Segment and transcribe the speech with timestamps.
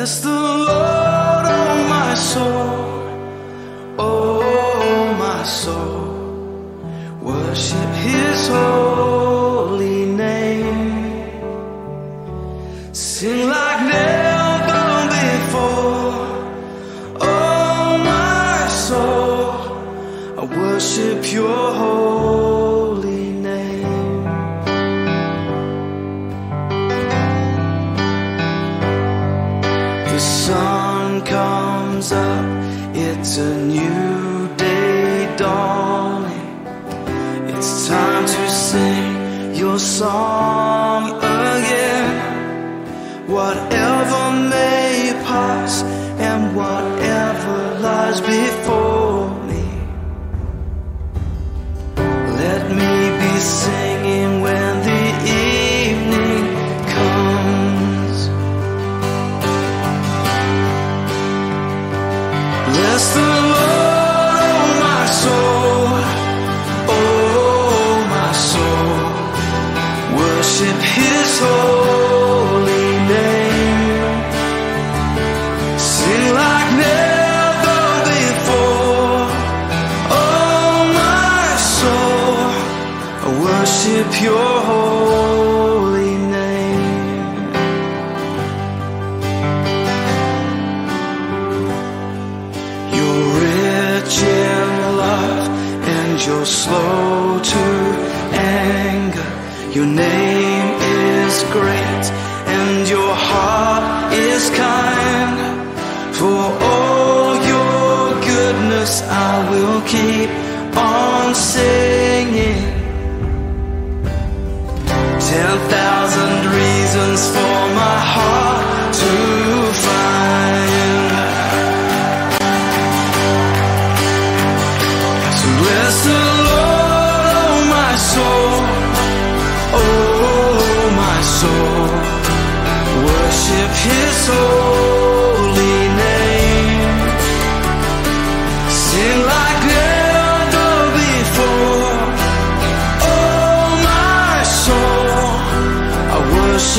[0.00, 2.49] Bless the Lord, oh my soul,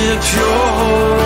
[0.10, 1.21] worship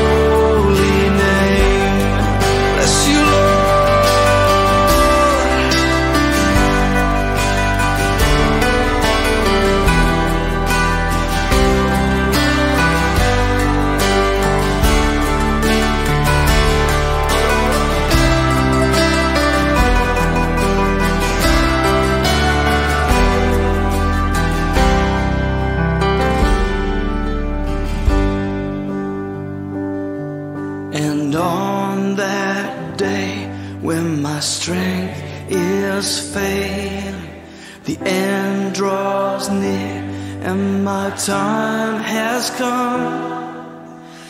[37.86, 40.04] the end draws near
[40.42, 43.34] and my time has come.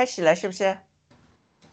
[0.04, 0.80] 开始了是不是？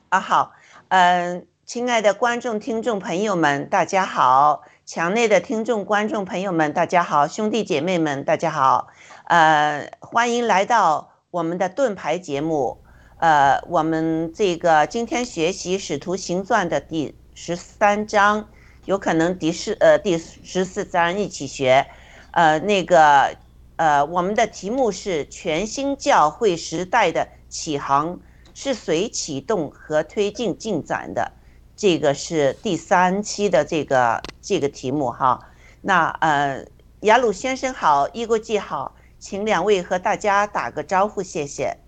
[0.09, 0.53] 啊，好，
[0.87, 8.87] 嗯、亲爱的观众、听众朋友们，大家好；墙内的听众、观众朋友们，大家好；兄弟姐妹们，大家好。
[9.25, 12.81] 呃，欢迎来到我们的盾牌节目。
[13.19, 18.49] 呃，我们这个今天学习《使徒行传》的第十三章，
[18.85, 21.85] 有可能第十呃第十四章一起学。
[22.31, 23.35] 呃，那个
[23.75, 28.19] 呃，我们的题目是全新教会时代的启航
[28.55, 31.33] 是谁启动和推进进展的。
[31.77, 35.51] 这个是第三期的这个这个题目哈。
[35.83, 36.67] 那呃，
[37.01, 41.79] 雅鲁先生好，伊国际好，请两位和大家打个招呼，谢谢。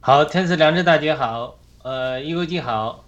[0.00, 3.04] 好，天赐良知大姐好，呃，伊国际好。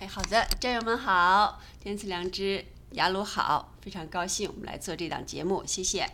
[0.00, 6.06] 哎，好的，战友们好，天赐良知，雅鲁好，非常高兴我们来做这档节目，谢谢。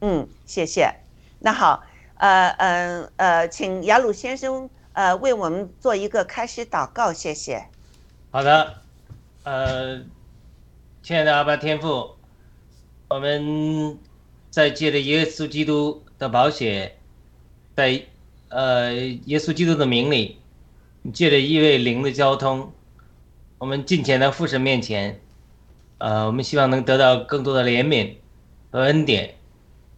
[0.00, 0.92] 嗯，谢谢。
[1.38, 1.84] 那好，
[2.22, 7.66] 呃呃呃，请雅鲁先生呃为我们做一个开始祷告，谢谢。
[8.30, 8.74] 好的，
[9.42, 10.00] 呃，
[11.02, 12.14] 亲爱的阿爸天父，
[13.08, 13.98] 我们
[14.50, 16.96] 在借着耶稣基督的宝血，
[17.74, 18.00] 在
[18.50, 20.38] 呃耶稣基督的名里，
[21.12, 22.72] 借着一位灵的交通，
[23.58, 25.20] 我们进前到父神面前，
[25.98, 28.14] 呃，我们希望能得到更多的怜悯
[28.70, 29.34] 和恩典，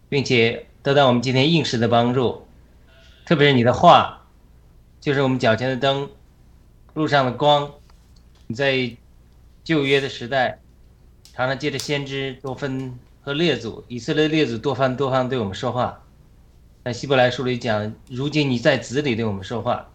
[0.09, 2.45] 并且得到我们今天应时的帮助，
[3.25, 4.21] 特别是你的话，
[5.01, 6.07] 就是我们脚前的灯，
[6.93, 7.71] 路上的光。
[8.45, 8.95] 你在
[9.63, 10.59] 旧约的时代，
[11.33, 16.03] 常常借着先知多分和列祖，以色列列祖多番多番对我们说话。
[16.83, 19.89] 在希伯来书里讲，如今你在子里对我们说话，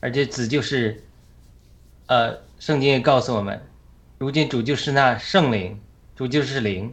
[0.00, 1.04] 而且子就是，
[2.06, 3.62] 呃，圣经也告诉我们，
[4.18, 5.80] 如今主就是那圣灵，
[6.16, 6.92] 主就是灵。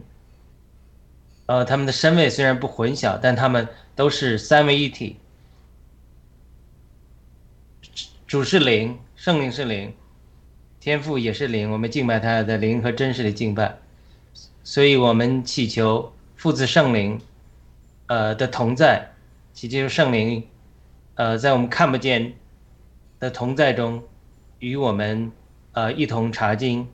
[1.48, 3.66] 呃，他们的身位虽然不混淆，但他们
[3.96, 5.16] 都是三位一体。
[8.26, 9.94] 主是灵，圣灵是灵。
[10.78, 13.78] 天赋也是灵，我们敬拜他的灵和真实的敬拜，
[14.62, 17.18] 所以我们祈求父子圣灵，
[18.08, 19.10] 呃的同在，
[19.54, 20.46] 祈求圣灵，
[21.14, 22.34] 呃在我们看不见
[23.18, 24.02] 的同在中，
[24.58, 25.32] 与我们
[25.72, 26.86] 呃一同查经，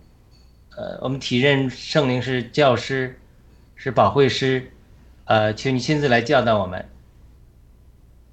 [0.76, 3.18] 呃我们体认圣灵是教师，
[3.76, 4.70] 是保惠师，
[5.24, 6.88] 呃求你亲自来教导我们，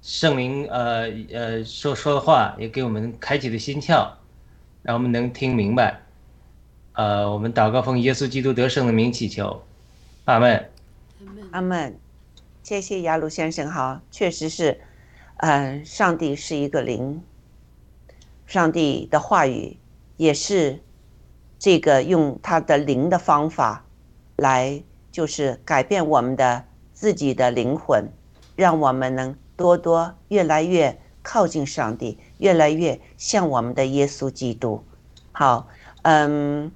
[0.00, 4.10] 圣灵呃呃说说的话也给我们开启了心窍。
[4.84, 6.02] 让我们能听明白，
[6.94, 9.62] 呃，我们祷告奉耶稣基督得胜的名祈求，
[10.24, 10.70] 阿门，
[11.52, 11.96] 阿门，
[12.64, 14.80] 谢谢雅鲁先生哈，确实是，
[15.36, 17.22] 嗯，上帝是一个灵，
[18.44, 19.76] 上帝的话语
[20.16, 20.80] 也是
[21.60, 23.84] 这个用他的灵的方法
[24.34, 24.82] 来，
[25.12, 28.10] 就是改变我们的自己的灵魂，
[28.56, 30.98] 让我们能多多越来越。
[31.24, 34.84] 靠近上帝，越来越像我们的耶稣基督。
[35.30, 35.68] 好，
[36.02, 36.72] 嗯，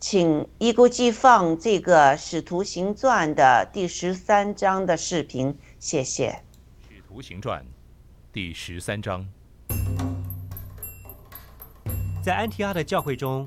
[0.00, 6.30] 请一孤记放这个《使徒行传》的第十三章的视频，谢谢。
[6.88, 7.60] 《使徒行传》
[8.32, 9.28] 第十三章，
[12.22, 13.46] 在安提阿的教会中，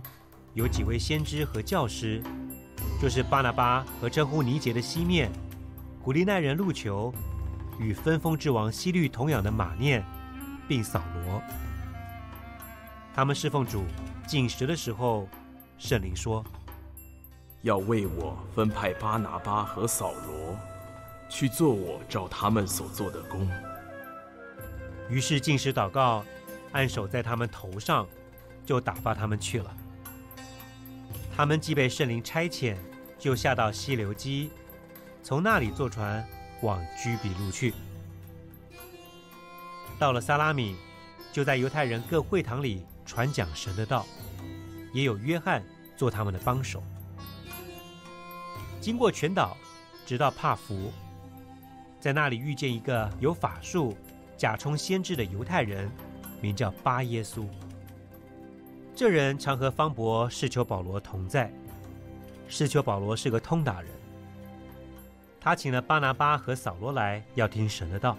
[0.54, 2.22] 有几位先知和教师，
[3.02, 5.32] 就是巴拿巴和称呼尼杰的西面，
[6.04, 7.14] 古利奈人路球，
[7.80, 10.04] 与分封之王西律同养的马念。
[10.68, 11.42] 并扫罗，
[13.16, 13.86] 他们侍奉主
[14.28, 15.26] 进食的时候，
[15.78, 16.44] 圣灵说
[17.64, 20.58] ：“要为我分派巴拿巴和扫罗，
[21.30, 23.50] 去做我照他们所做的工。”
[25.10, 26.26] 于是进食祷告，
[26.74, 28.06] 按手在他们头上，
[28.66, 29.74] 就打发他们去了。
[31.34, 32.76] 他们既被圣灵差遣，
[33.28, 34.48] 就下到溪流矶，
[35.22, 36.26] 从那里坐船
[36.62, 37.74] 往居比路去。
[40.00, 40.78] 到了萨拉米，
[41.34, 44.06] 就在犹太人各会堂里传讲神的道，
[44.94, 45.62] 也有约翰
[45.98, 46.82] 做他们的帮手。
[48.80, 49.58] 经过全岛，
[50.06, 50.94] 直到帕福，
[52.00, 53.98] 在那里遇见一个有法术、
[54.38, 55.92] 假充先知的犹太人，
[56.40, 57.46] 名叫巴耶稣。
[58.96, 61.52] 这人常和方伯、释求保罗同在。
[62.48, 63.90] 是求保罗是个通达人，
[65.40, 68.18] 他请了巴拿巴和扫罗来，要听神的道。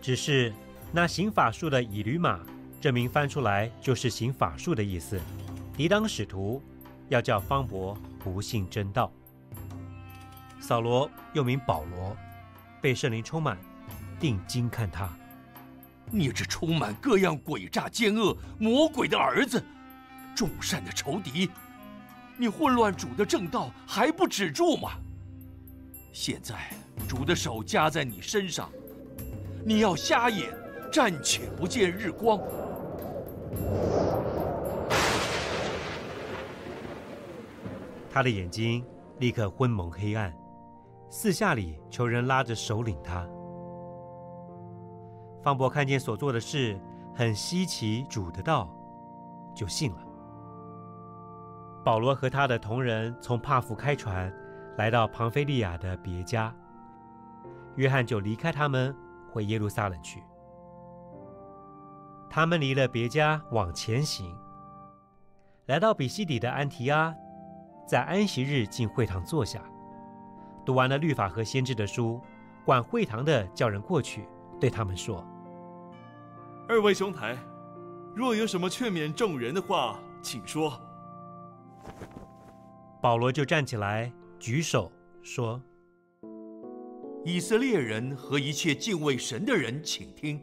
[0.00, 0.52] 只是
[0.92, 2.40] 那行法术的以吕马，
[2.80, 5.20] 这名翻出来就是行法术的意思。
[5.76, 6.62] 抵挡使徒，
[7.08, 9.12] 要叫方伯不信真道。
[10.60, 12.16] 扫罗又名保罗，
[12.80, 13.58] 被圣灵充满，
[14.18, 15.08] 定睛看他。
[16.10, 19.62] 你这充满各样诡诈奸恶魔鬼的儿子，
[20.34, 21.50] 众善的仇敌，
[22.40, 24.92] 你混乱主的正道还不止住吗？
[26.12, 26.54] 现在
[27.08, 28.70] 主的手加在你身上。
[29.64, 30.48] 你要瞎眼，
[30.92, 32.40] 暂且不见日光。
[38.08, 38.84] 他的眼睛
[39.18, 40.32] 立刻昏蒙黑暗，
[41.10, 43.28] 四下里求人拉着手领他。
[45.42, 46.78] 方伯看见所做的事
[47.14, 48.72] 很稀奇，主的道
[49.54, 50.07] 就信了。
[51.84, 54.32] 保罗和他的同人从帕福开船，
[54.76, 56.54] 来到庞菲利亚的别家，
[57.76, 58.94] 约翰就离开他们。
[59.30, 60.22] 回耶路撒冷去。
[62.30, 64.34] 他们离了别家往前行，
[65.66, 67.14] 来到比西底的安提阿，
[67.86, 69.62] 在安息日进会堂坐下，
[70.64, 72.18] 读完了律法和先知的书，
[72.64, 74.26] 管会堂的叫人过去，
[74.58, 75.22] 对他们说
[76.66, 77.36] ：“二位兄台，
[78.14, 80.72] 若有什么劝勉众人的话，请说。”
[83.08, 85.58] 保罗就站起来，举手说
[87.24, 90.38] ：“以色列人和一切敬畏神的人，请听。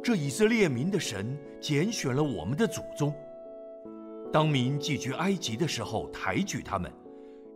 [0.00, 3.12] 这以色列民的神拣选了我们的祖宗，
[4.32, 6.88] 当民寄居埃及的时候，抬举他们，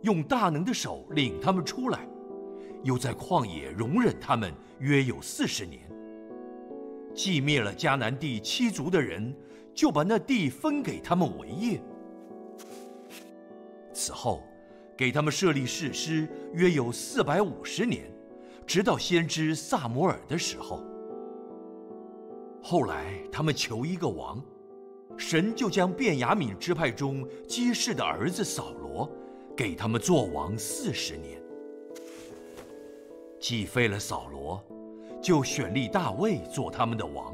[0.01, 2.05] 用大能的手领他们出来，
[2.83, 5.81] 又在旷野容忍他们约有四十年。
[7.13, 9.33] 既灭了迦南地七族的人，
[9.73, 11.81] 就把那地分给他们为业。”
[13.95, 14.43] 此后，
[14.97, 18.03] 给他们设立誓师，约有四百五十年，
[18.67, 20.83] 直到先知萨摩尔的时候。
[22.61, 24.43] 后来他们求一个王，
[25.15, 29.09] 神就将便雅悯支派中基士的儿子扫罗，
[29.55, 31.41] 给他们做王四十年。
[33.39, 34.61] 既废了扫罗，
[35.21, 37.33] 就选立大卫做他们的王，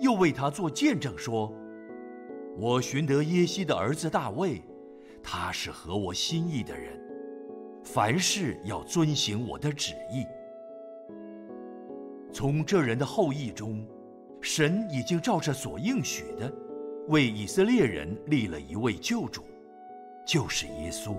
[0.00, 1.52] 又为他做见证说
[2.58, 4.60] ：“我寻得耶西的儿子大卫。”
[5.26, 7.00] 他是合我心意的人，
[7.82, 10.26] 凡事要遵行我的旨意。
[12.30, 13.84] 从这人的后裔中，
[14.42, 16.52] 神已经照着所应许的，
[17.08, 19.42] 为以色列人立了一位救主，
[20.26, 21.16] 就是耶稣。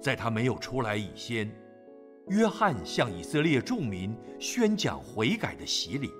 [0.00, 1.48] 在他没有出来以先，
[2.26, 6.10] 约翰向以色列众民宣讲悔改的洗礼。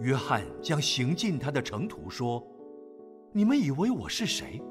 [0.00, 2.44] 约翰将行进他的城途说。
[3.36, 4.62] 你们以为我是谁？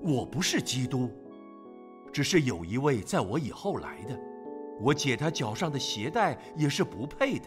[0.00, 1.10] 我不是基督，
[2.10, 4.18] 只是有一位在我以后来的，
[4.80, 7.44] 我解他脚上的鞋带也是不配的。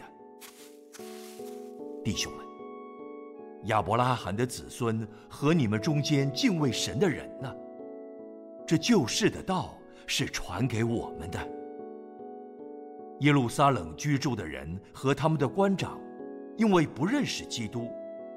[2.04, 2.46] 弟兄们，
[3.64, 7.52] 亚伯拉罕的子孙和你们中间敬畏神的人呢？
[8.64, 11.48] 这救世的道是传给我们的。
[13.22, 16.00] 耶路撒冷居住的人和他们的官长，
[16.56, 17.88] 因为不认识基督。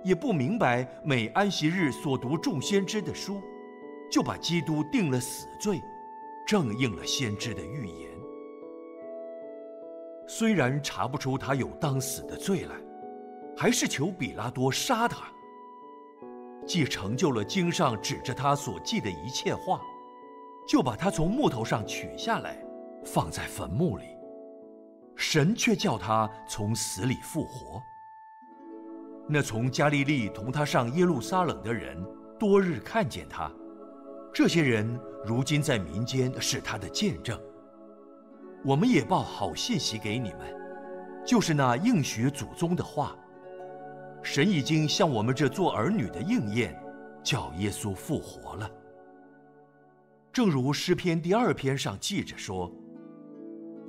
[0.08, 3.42] 也不明白每安息日所读众先知的书，
[4.10, 5.82] 就把基督定了死罪，
[6.48, 8.10] 正应了先知的预言。
[10.26, 12.76] 虽然查不出他有当死的罪来，
[13.58, 15.26] 还是求比拉多杀他。
[16.66, 19.82] 既成就了经上指着他所记的一切话，
[20.66, 22.58] 就把他从木头上取下来，
[23.04, 24.06] 放在坟墓里。
[25.18, 27.84] 神却叫他从死里复活。
[29.30, 32.02] 那从加利利同他上耶路撒冷的人，
[32.40, 33.52] 多日看见他。
[34.34, 37.38] 这些人如今在民间是他的见证。
[38.64, 40.40] 我们也报好信息给你们，
[41.26, 43.16] 就是那应许祖宗的话。
[44.24, 46.78] 神已经向我们这做儿女的应验，
[47.24, 48.70] 叫耶稣复活了。
[50.32, 52.72] 正如诗篇第二篇上记着说：“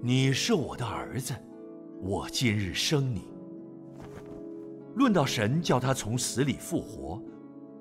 [0.03, 1.35] 你是我的儿子，
[2.01, 3.29] 我今日生你。”
[4.95, 7.23] 论到神叫他从死里复活，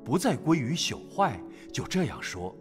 [0.06, 1.42] 不再归于朽坏，
[1.74, 2.56] 就这样说：“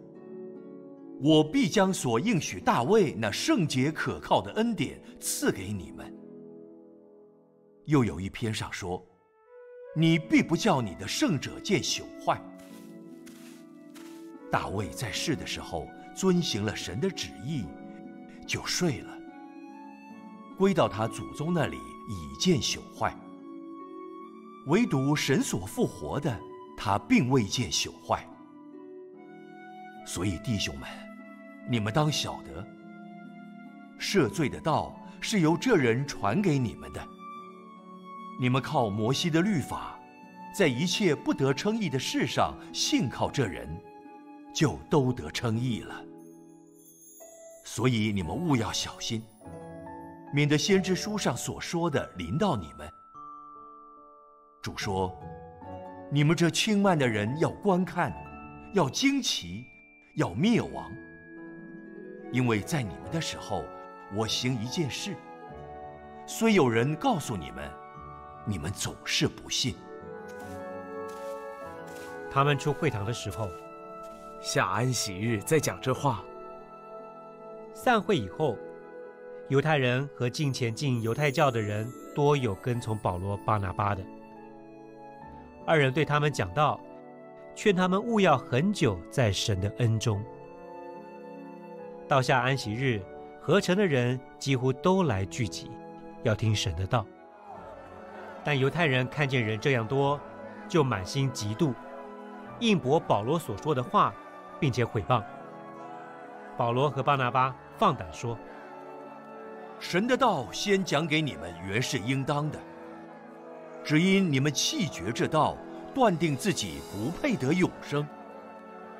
[1.21, 6.11] 我必将所应许大卫那圣洁可靠的恩典赐给你们。”
[7.85, 9.05] 又有一篇上说
[9.95, 12.41] ：“你必不叫你的圣者见朽坏。”
[14.51, 17.63] 大卫在世的时候遵行了神的旨意，
[18.45, 19.17] 就睡了。
[20.57, 21.77] 归到他祖宗那里，
[22.09, 23.15] 已见朽坏。
[24.67, 26.37] 唯独神所复活的，
[26.77, 28.25] 他并未见朽坏。
[30.05, 30.89] 所以弟兄们，
[31.69, 32.65] 你们当晓得，
[33.97, 37.05] 赦罪的道是由这人传给你们的。
[38.39, 39.97] 你们靠摩西的律法，
[40.53, 43.69] 在一切不得称义的事上信靠这人，
[44.53, 46.03] 就都得称义了。
[47.63, 49.23] 所以你们务要小心，
[50.33, 52.89] 免得先知书上所说的临到你们。
[54.67, 55.17] 主说
[56.11, 58.13] ：“你们这轻慢的人要观看，
[58.73, 59.65] 要惊奇，
[60.15, 60.91] 要灭亡。
[62.33, 63.63] 因为在你们的时候，
[64.13, 65.15] 我行一件事，
[66.25, 67.63] 虽有人告诉你们，
[68.45, 69.73] 你们总是不信。”
[72.29, 73.49] 他们出会堂的时候，
[74.41, 76.21] 下安息日在讲这话。
[77.73, 78.57] 散会以后，
[79.47, 84.03] 犹太人和近前进犹太教的人多有跟从保罗、巴拿巴的。
[85.67, 86.79] 二人对他们讲道，
[87.53, 90.23] 劝他们勿要很久在神的恩中。
[92.07, 93.01] 到下安息日，
[93.41, 95.69] 合成的人几乎都来聚集，
[96.23, 97.05] 要听神的道。
[98.45, 100.17] 但犹太人看见人这样多，
[100.69, 101.73] 就满心嫉妒，
[102.61, 104.15] 应驳保罗所说的话，
[104.61, 105.21] 并且毁谤。
[106.55, 108.39] 保罗和巴拿巴放胆说
[109.81, 112.57] ：“神的道先讲给你们，原是应当的。
[113.87, 115.55] 只因你们弃绝这道，
[115.95, 118.05] 断定自己不配得永生，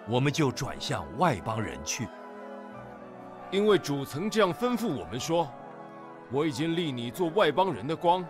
[0.08, 2.08] 我们就转向外邦人去。
[3.52, 5.46] 因为主曾这样吩咐我们说：
[6.32, 8.26] 我已经立你做外邦人的光，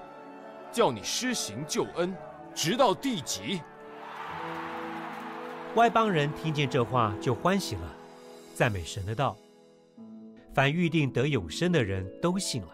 [0.72, 2.12] 叫你施行救恩，
[2.56, 3.62] 直到地极。
[5.76, 7.94] 外邦人听见这话就欢喜了，
[8.56, 9.38] 赞美神的道。
[10.56, 12.70] 凡预定得永生的人都信了。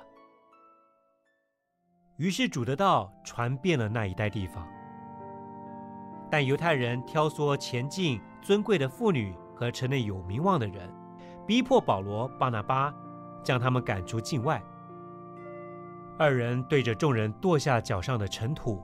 [2.24, 4.66] 于是主的道传遍了那一带地方。
[6.32, 10.90] 但犹太人挑唆前进尊贵的妇女和城内有名望的人，
[11.46, 12.94] 逼迫保罗、巴拿巴，
[13.44, 14.64] 将他们赶出境外。
[16.18, 18.82] 二人对着众人跺下脚上的尘土，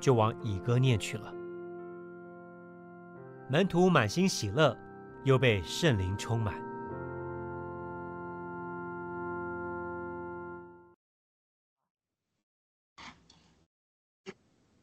[0.00, 1.32] 就往以哥念去了。
[3.48, 4.76] 门徒满心喜乐，
[5.22, 6.65] 又被圣灵充满。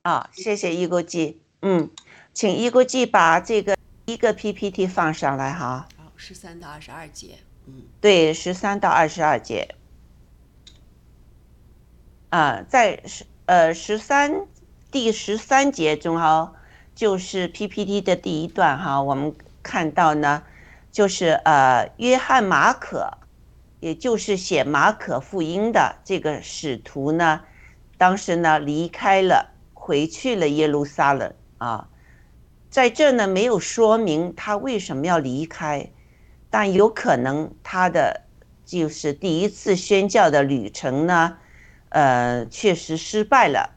[0.03, 1.89] 啊，谢谢一国际，嗯，
[2.33, 5.87] 请一国际把这个一个 PPT 放上来哈。
[5.97, 9.75] 好，十三到二十二节，嗯，对，十三到二十二节。
[12.31, 14.45] 啊，在十呃十三
[14.91, 16.53] 第十三节中哈，
[16.93, 20.43] 就是 PPT 的第一段哈，我们看到呢，
[20.91, 23.19] 就是呃约翰马可，
[23.79, 27.39] 也就是写马可福音的这个使徒呢，
[27.97, 29.52] 当时呢离开了，
[29.85, 31.89] 回去了耶路撒冷啊，
[32.69, 35.91] 在这呢没有说明他为什么要离开，
[36.49, 38.21] 但有可能他的
[38.63, 41.37] 就是第一次宣教的旅程呢。
[41.89, 43.69] 呃，确实失败了。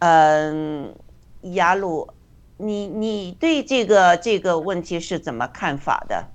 [0.00, 0.94] 嗯，
[1.40, 2.12] 雅鲁，
[2.58, 6.26] 你你对这个这个问题是怎么看法的？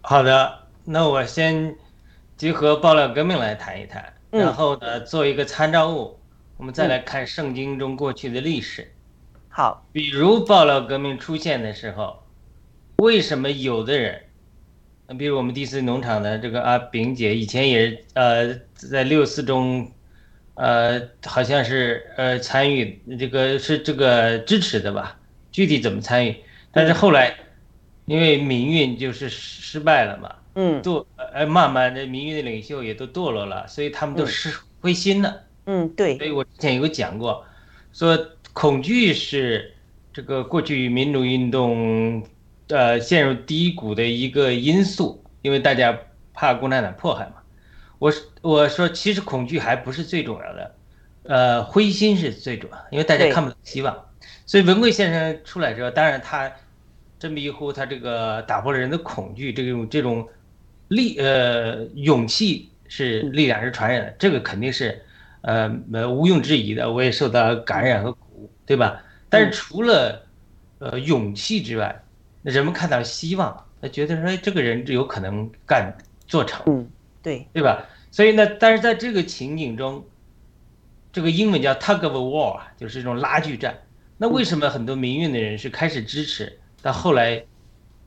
[0.00, 1.76] 好的，那我先
[2.36, 6.17] 结合爆料革命来谈一谈，然后呢，做一个参照物，
[6.58, 8.92] 我们再来看圣经中过去的历史。
[9.48, 12.24] 好，比如暴乱革命出现的时候，
[12.96, 14.20] 为什么有的人？
[15.16, 19.90] 比如我们第四农场的这个阿炳姐，以前也呃在六四中，
[20.54, 25.16] 呃好像是呃参与这个是这个支持的吧？
[25.52, 26.34] 具体怎么参与？
[26.72, 27.36] 但是后来
[28.06, 35.30] 因为民运就是失败了嘛，嗯，堕呃慢慢的民运的领袖也都堕落了，所以他们都失灰心了。
[35.30, 35.44] 嗯，
[35.96, 36.16] 对。
[36.18, 37.44] 所以我之前有讲过，
[37.92, 38.18] 说
[38.52, 39.74] 恐惧是
[40.12, 42.22] 这个过去民主运动。
[42.70, 45.98] 呃，陷入低谷的一个因素，因为大家
[46.34, 47.36] 怕共产党迫害嘛。
[47.98, 50.74] 我我说，其实恐惧还不是最重要的，
[51.22, 54.04] 呃，灰心是最主要，因为大家看不到希望。
[54.44, 56.52] 所以文贵先生出来之后，当然他
[57.18, 60.28] 这么一呼，他这个打破了人的恐惧，这种这种
[60.88, 65.02] 力呃勇气是力量是传染的，这个肯定是
[65.42, 66.90] 呃呃毋庸置疑的。
[66.90, 69.02] 我也受到感染和鼓舞，对吧？
[69.28, 70.26] 但是除了
[70.78, 72.02] 呃勇气之外，
[72.42, 75.96] 人们看到希望，他觉得说这个人有可能干
[76.26, 76.90] 做成，嗯，
[77.22, 77.86] 对，对吧？
[78.10, 80.04] 所以呢，但是在这个情景中，
[81.12, 83.76] 这个英文叫 tug of war，就是一种拉锯战。
[84.16, 87.44] 那为什么很多民运的人是开始支持，到后来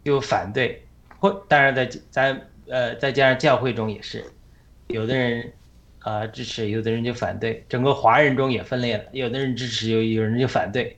[0.03, 0.85] 又反对？
[1.19, 4.25] 或当然在咱呃再加上教会中也是，
[4.87, 5.53] 有的人
[6.01, 7.65] 啊支持，有的人就反对。
[7.69, 10.97] 整个华人中也分裂了，有的人支持，有有人就反对，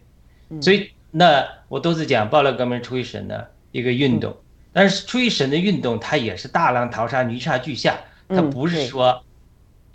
[0.62, 0.90] 所以。
[1.16, 4.36] 那我都是讲，暴乱革命出于神的一个运动，
[4.72, 9.24] 但是出于神的运动，它也是大浪淘沙、泥沙俱下，它不是说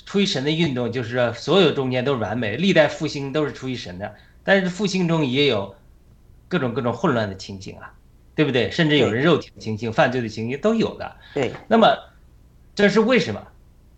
[0.06, 5.74] 出于神的运动就是说所有中间都是完美，历代复兴都是出于神的，但是复兴中也有
[6.46, 7.92] 各种各种混乱的情形啊，
[8.36, 8.70] 对不对？
[8.70, 11.16] 甚至有人肉体的情形、犯罪的情形都有的。
[11.34, 11.98] 对，那么
[12.76, 13.44] 这是为什么？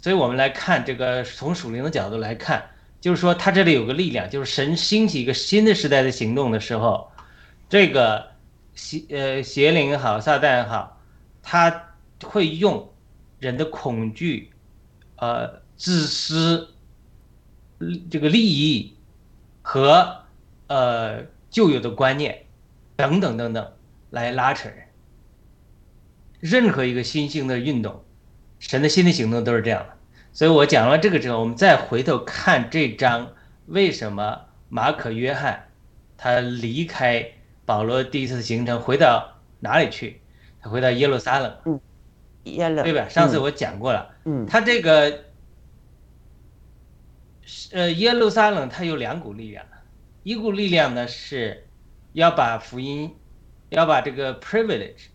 [0.01, 2.71] 所以我们来看这个，从属灵的角度来看。
[3.01, 7.11] 就是说，他这里有个力量，就是神兴起一个新的时代的行动的时候，
[7.67, 8.33] 这个
[8.75, 11.01] 邪呃邪灵也好，撒旦也好，
[11.43, 12.93] 他会用
[13.39, 14.51] 人的恐惧、
[15.17, 16.75] 呃自私、
[18.11, 18.95] 这个利益
[19.63, 20.25] 和
[20.67, 22.45] 呃旧有的观念
[22.97, 23.73] 等等等等
[24.11, 24.77] 来拉扯人。
[26.39, 28.05] 任何一个新兴的运动，
[28.61, 29.97] 神的心的行动都是这样的。
[30.33, 33.33] 所以我讲完这个之后，我们再回头看这章，
[33.67, 35.69] 为什么马可约翰
[36.17, 37.27] 他离开
[37.67, 40.21] 保罗第一次行程，回到哪里去？
[40.61, 41.81] 他回到耶路撒冷，嗯，
[42.45, 43.09] 耶路，对吧？
[43.09, 45.25] 上次我讲过了，嗯，他这个
[47.73, 49.65] 呃，耶路撒冷它有两股力量，
[50.23, 51.67] 一股力量呢是
[52.13, 53.17] 要把福音，
[53.71, 55.07] 要把这个 privilege，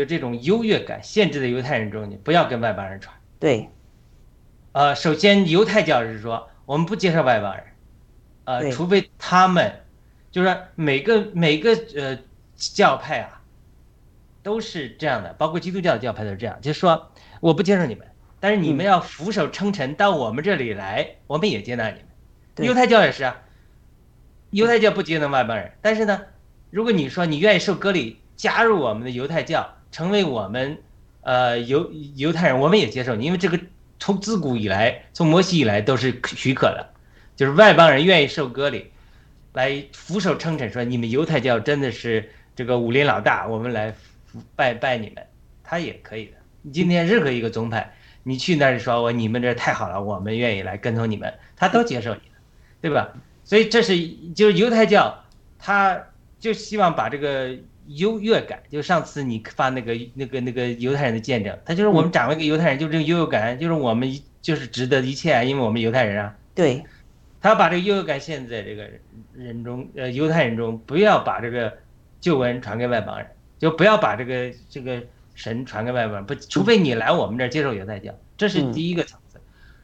[0.00, 3.14] 就这种优越感限制在犹太人中你，不要跟外邦人传。
[3.38, 3.68] 对，
[4.72, 7.64] 呃，首先犹太教是说我们不接受外邦人，
[8.44, 9.80] 呃，除非他们，
[10.30, 12.18] 就是说每个每个呃
[12.54, 13.42] 教派啊，
[14.42, 18.06] 都是这样的，包括基督教的教派都是这样，就是说我不接受你们，
[18.40, 18.86] 但是你们嗯。
[18.86, 21.96] 要俯首称臣到我们这里来，我们也接纳你
[22.56, 22.66] 们。
[22.66, 23.36] 犹太教也是啊，
[24.48, 26.22] 犹太教不接纳外邦人，但是呢，
[26.70, 30.78] 如果你说你愿意受割礼，加入我们的犹太教，成为我们
[31.22, 33.58] 呃犹犹太人，我们也接受，因为这个
[33.98, 36.90] 从自古以来，从摩西以来都是许可的，
[37.36, 38.90] 就是外邦人愿意受割礼，
[39.52, 43.94] 来俯首称臣，说你们犹太教真的是这个武林老大，我们来
[44.56, 45.26] 拜拜你们，
[45.64, 46.32] 他也可以的。
[46.72, 52.36] 今天任何一个宗派，你去那里说我你们这太好了，我们愿意来跟从你们，他都接受你的，
[52.80, 53.12] 对吧？
[53.44, 53.98] 所以这是
[54.34, 55.24] 就是犹太教，
[55.58, 56.00] 他
[56.38, 57.56] 就希望把这个
[57.96, 66.36] 优越感，就上次你发那个那个那个犹太人的见证，他就是我们长了一个犹太人，就这个优越感，就是我们就是值得一切啊，因为我们犹太人啊。
[66.54, 66.84] 对，
[67.40, 68.88] 他要把这个优越感限制在这个
[69.34, 71.72] 人中，呃，犹太人中，不要把这个
[72.20, 73.26] 旧闻传给外邦人，
[73.58, 75.02] 就不要把这个这个
[75.34, 79.40] 神传给外邦人，不，除非你来我们这儿接受犹太教，这是第一个层次。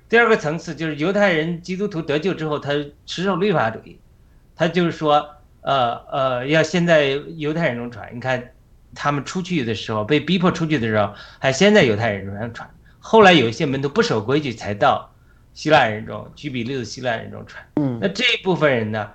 [0.08, 2.72] 第二个层次就是犹太人基督徒得救之后，他
[3.06, 3.98] 持守律法主义，
[4.54, 5.35] 他就是说，
[5.66, 8.08] 呃呃，要先在犹太人中传。
[8.14, 8.52] 你看，
[8.94, 15.12] 他们出去的时候被逼迫出去的时候，还先在犹太人中传，后来有一些门徒不守规矩，才到
[15.54, 17.66] 希腊人中，举比例的希腊人中传。
[17.74, 19.10] 嗯那这一部分人呢，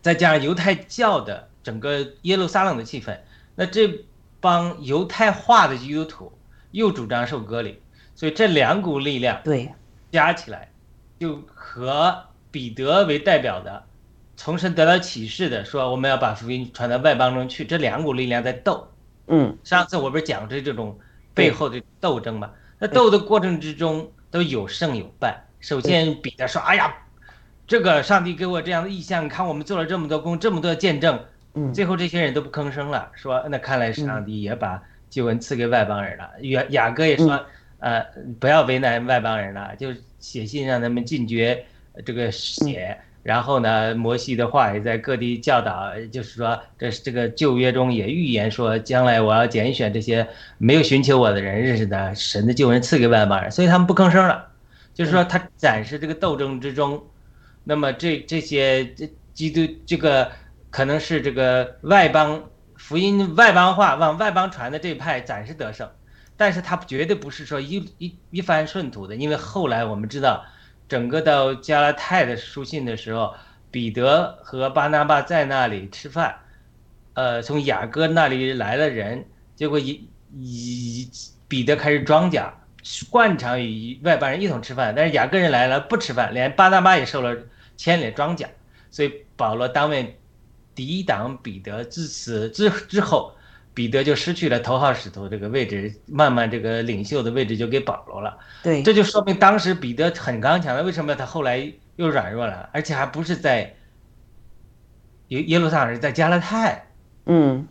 [0.00, 3.18] 再加上犹太教的整个耶路撒冷的气氛，
[3.56, 4.04] 那这
[4.40, 6.32] 帮犹太化的基督徒
[6.70, 7.80] 又主张受割礼，
[8.14, 9.68] 所以这两股力量对
[10.12, 10.70] 加起来，
[11.18, 13.84] 就和彼得为代表的，
[14.44, 18.88] 从神得到启示的说我们要把福音传到外邦中去，这两股力量在斗。
[19.28, 20.98] 嗯上次我不是讲这这种
[21.32, 22.50] 背后的斗争嘛？
[22.80, 25.40] 那斗的过程之中都有胜有败。
[25.60, 26.92] 首先彼得说：“哎呀，
[27.68, 31.20] 这个上帝给我这样的意象，你看我们做了这么多功，这么多见证，
[31.54, 36.28] 嗯最后这些人都不吭声了，说那看来上帝也把救恩赐给外邦人了。
[36.40, 37.46] 雅雅各也说，
[37.78, 38.04] 呃，
[38.40, 41.64] 不要为难外邦人了，就写信让他们禁绝
[42.04, 43.00] 这个血。
[43.22, 50.26] 然后呢，摩西的话也在各地教导，就是说这这个旧约中也预言说，将来我要拣选这些
[50.58, 54.48] 没有寻求我的人，认识的神的救恩赐给外邦人，所以他们不吭声了。
[54.92, 57.02] 就是说，他展示这个斗争之中，
[57.64, 60.30] 那么这这些这基督这个
[60.68, 62.42] 可能是这个外邦
[62.76, 65.88] 福音外邦化往外邦传的这一派暂时得胜，
[66.36, 70.44] 但是他绝对不是说一一一帆顺途的，因为后来我们知道，
[70.92, 73.32] 整个到加拉太的书信的时候，
[73.70, 76.36] 彼得和巴拿巴在那里吃饭，
[77.14, 79.24] 呃，从雅各那里来了人，
[79.56, 81.10] 结果以以
[81.48, 82.52] 彼得开始装假。
[83.08, 87.34] 惯常与外邦人一同吃饭，但是雅各人来了不吃饭，连巴拿巴也受了
[87.78, 88.46] 牵连装甲，
[88.90, 90.18] 所以保罗当面
[90.74, 91.82] 抵挡彼得。
[91.86, 93.34] 自此之之后，
[93.74, 98.36] 彼得就失去了头号使徒这个位置，慢慢这个领袖的位置就给保罗了。
[98.62, 102.68] 对，这就说明当时彼得很刚强的，为什么他后来又软弱了？
[102.72, 103.74] 而且还不是在
[105.28, 106.86] 耶耶路撒冷，是在加勒泰。
[107.26, 107.66] 嗯，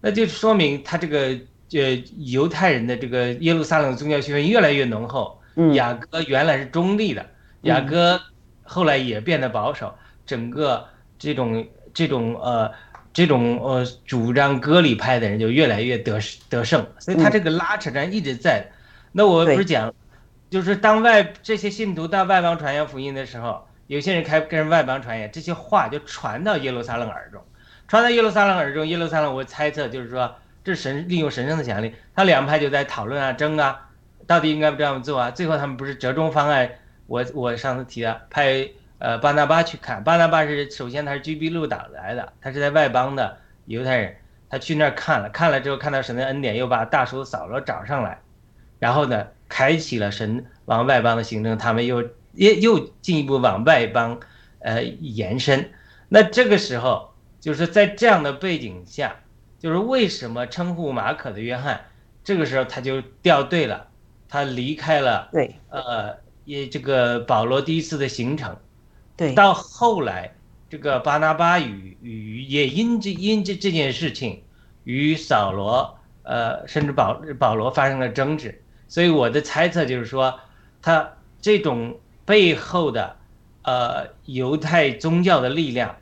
[0.00, 1.38] 那就说明他这个
[1.72, 5.40] 呃犹太人的这个耶路撒冷宗教气氛越来越浓厚。
[5.56, 7.26] 嗯雅各原来是中立的，
[7.62, 8.20] 雅各
[8.62, 9.92] 后来也变得保守，
[10.24, 10.86] 整个
[11.18, 12.70] 这种这种呃
[13.12, 18.66] 这种呃主张割礼派的人就越来越得得胜，所以他这个拉扯战一直在的。
[19.12, 19.92] 那我不是讲，
[20.48, 27.42] 就是当外这些信徒到外邦传扬福音的时候，有些人开跟外邦传扬，这些话就传到耶路撒冷耳中。
[27.88, 33.88] 传到耶路撒冷耳中，耶路撒冷我猜测就是说，这神利用神圣的奖励，他两派就在讨论啊、争啊，
[34.28, 35.32] 到底应该不这样做啊？
[35.32, 36.70] 最后他们不是折中方案，
[37.08, 38.68] 我我上次提的，派
[39.00, 44.16] 呃巴拿巴去看，巴拿巴是首先他是居比路党来的，他是在外邦的犹太人，
[44.48, 48.20] 他去那儿看了，看了之后看到神的恩典，又把大叔扫罗找上来，
[48.78, 52.02] 然后呢，开启了神往外邦的行程，他们又
[52.34, 54.20] 又又进一步往外邦
[54.60, 55.72] 呃延伸，
[56.08, 57.10] 那这个时候。
[57.40, 59.16] 就是在这样的背景下，
[59.58, 61.86] 就是为什么称呼马可的约翰，
[62.22, 63.88] 这个时候他就掉队了，
[64.28, 68.58] 他离开了，对，呃，也这个保罗第一次的行程，
[69.20, 70.32] 对，到后来
[70.70, 74.42] 这个巴拿巴与与也因这因这这件事情
[74.84, 80.40] 与扫罗，呃，甚至保保罗发生了争执，所以我的猜测就是说，
[80.80, 83.16] 他这种背后的。
[83.62, 85.94] 呃犹太宗教的力量，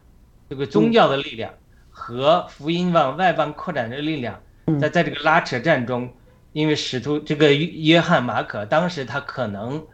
[0.49, 1.53] 这个宗教的力量
[1.91, 4.41] 和福音往外邦扩展的力量，
[4.81, 6.09] 在在这个拉扯战中，
[6.53, 9.85] 因为使徒这个约约翰马可当时他可能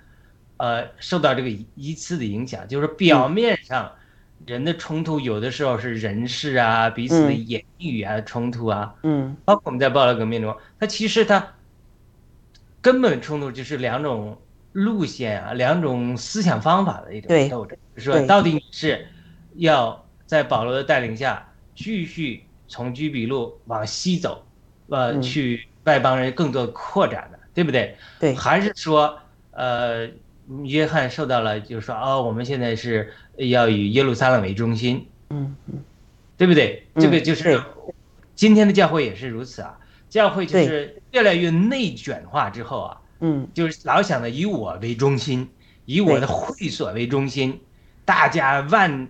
[0.65, 3.93] 呃受到这个一次的影响，就是表面上
[4.47, 9.37] 人的冲突有的时候是人事啊、彼此的嗯言语啊冲突啊，嗯。
[9.45, 11.55] 包括我们在暴乱革命中，它其实它
[12.81, 14.39] 根本冲突就是两种
[14.73, 19.07] 路线啊，两种思想方法的一种斗争，就是说到底你是
[19.57, 24.47] 要在保罗的带领下继续从居比路往西走，
[24.89, 25.23] 呃，嗯。
[25.23, 27.97] 去外邦人更多扩展的，对不对？
[28.19, 28.35] 对。
[28.35, 29.19] 还是说，
[29.51, 30.09] 呃，
[30.65, 35.83] 约翰受到了，就是说，哦，我们现在是要以耶路撒冷为中心，嗯嗯。
[36.37, 36.87] 对不对？
[36.95, 37.03] 嗯。
[37.03, 37.63] 这个就是
[38.35, 39.79] 今天的教会也是如此啊，
[40.09, 43.49] 教会就是越来越内卷化之后啊，嗯。
[43.55, 45.49] 就是老想着以我为中心，
[45.85, 47.61] 以我的会所为中心，
[48.05, 49.09] 大家万，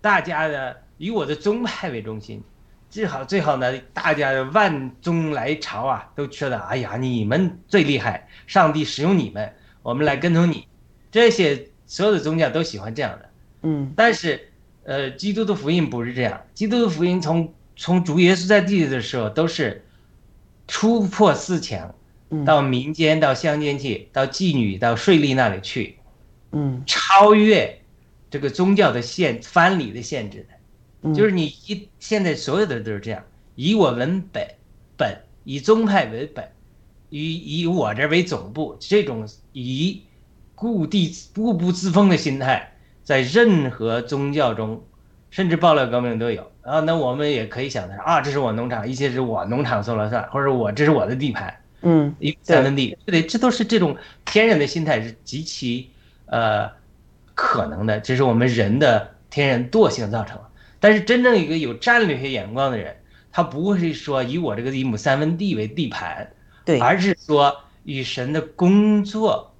[0.00, 2.42] 大家的以我的宗派为中心，
[2.90, 9.50] 最好最好呢，大家的万宗来朝啊，都觉得哎呀你们最厉害，上帝使用你们，
[9.82, 10.68] 我们来跟从你，
[11.10, 13.30] 这些所有的宗教都喜欢这样的。
[13.62, 14.52] 嗯但是，
[14.84, 16.40] 呃，基督的福音不是这样。
[16.54, 19.84] 基督的福音从从主耶稣在地里的时候，都是
[20.66, 21.94] 突破四墙，
[22.30, 25.96] 嗯到民间，到乡间去，到妓女，到税吏那里去，
[26.52, 27.80] 嗯超越
[28.30, 30.54] 这个宗教的限藩篱的限制的。
[31.02, 34.46] 嗯，就是你一现在所有的都是这样，以我为本，
[34.96, 36.48] 本以宗派为本，
[37.10, 40.02] 以以我这为总部，这种以
[40.56, 42.72] 故地固步自封的心态，
[43.04, 44.82] 在任何宗教中，
[45.30, 46.80] 甚至暴乱革命都有啊。
[46.80, 53.22] 那我们也可以想的是啊，这是我农场，一切是我农场说了算，或者我这是我的地盘，嗯三分地，对对？
[53.22, 55.90] 这都是这种天然的心态是极其
[56.24, 56.70] 呃
[57.34, 60.42] 可能的，这是我们人的天然惰性造成的。
[60.80, 62.96] 但是真正一个有战略性眼光的人，
[63.30, 66.30] 他不会是说以我这个一亩三分地为地盘，
[66.64, 69.54] 对，而是说以神的工作、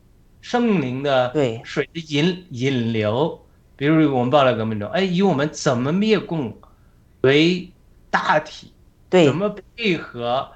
[0.49, 3.37] 圣灵的对水的引引流，
[3.75, 6.57] 比如我们暴乱革命中，哎，以我们怎么灭共
[7.23, 7.69] 为
[8.13, 8.71] 大体，
[9.11, 10.49] 对怎么配合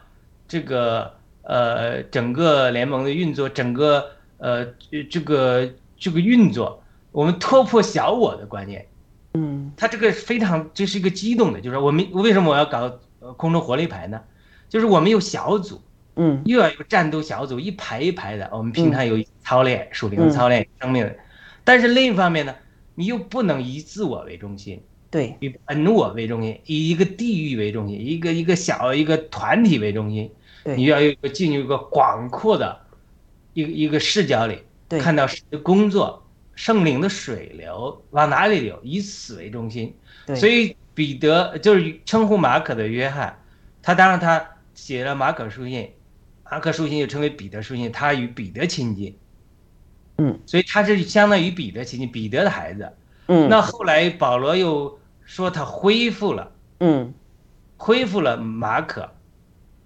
[0.47, 4.65] 这个呃整个联盟的运作，整个呃
[5.11, 8.87] 这个这个运作，我们突破小我的观念。
[9.35, 14.21] 嗯他这个非常，这是一个激动的，就是我们为什么我要搞呃空中活力牌呢？
[14.69, 15.83] 就是我们有小组，
[16.21, 16.43] 嗯。
[16.45, 21.17] 又要有战斗小组，一排一排的，我们平常有操练、属灵操练、生命的，
[21.65, 22.55] 但是另一方面呢，
[22.95, 25.35] 你又不能以自我为中心，对。
[25.41, 30.31] 以本我为中心，以一个地域为中心，一个一个小一个团体为中心，
[30.63, 30.77] 对。
[30.77, 32.79] 你要有一个进入一个广阔的
[33.55, 35.01] 一个一个视角里，对。
[35.01, 36.23] 看到神的工作，
[36.55, 39.95] 圣灵的水流往哪里流，以此为中心。
[40.27, 43.39] 对，所以彼得就是称呼马可的约翰，
[43.83, 45.91] 他当然他写了马可书信，
[46.51, 49.17] 马可书信又称为彼得书信，他与彼得亲近，
[50.19, 52.93] 嗯，所以他是相当于彼得亲近，彼得的孩子。
[53.29, 53.49] 嗯。
[53.49, 57.15] 那后来保罗又说他恢复了，嗯。
[57.77, 59.11] 恢复了马可，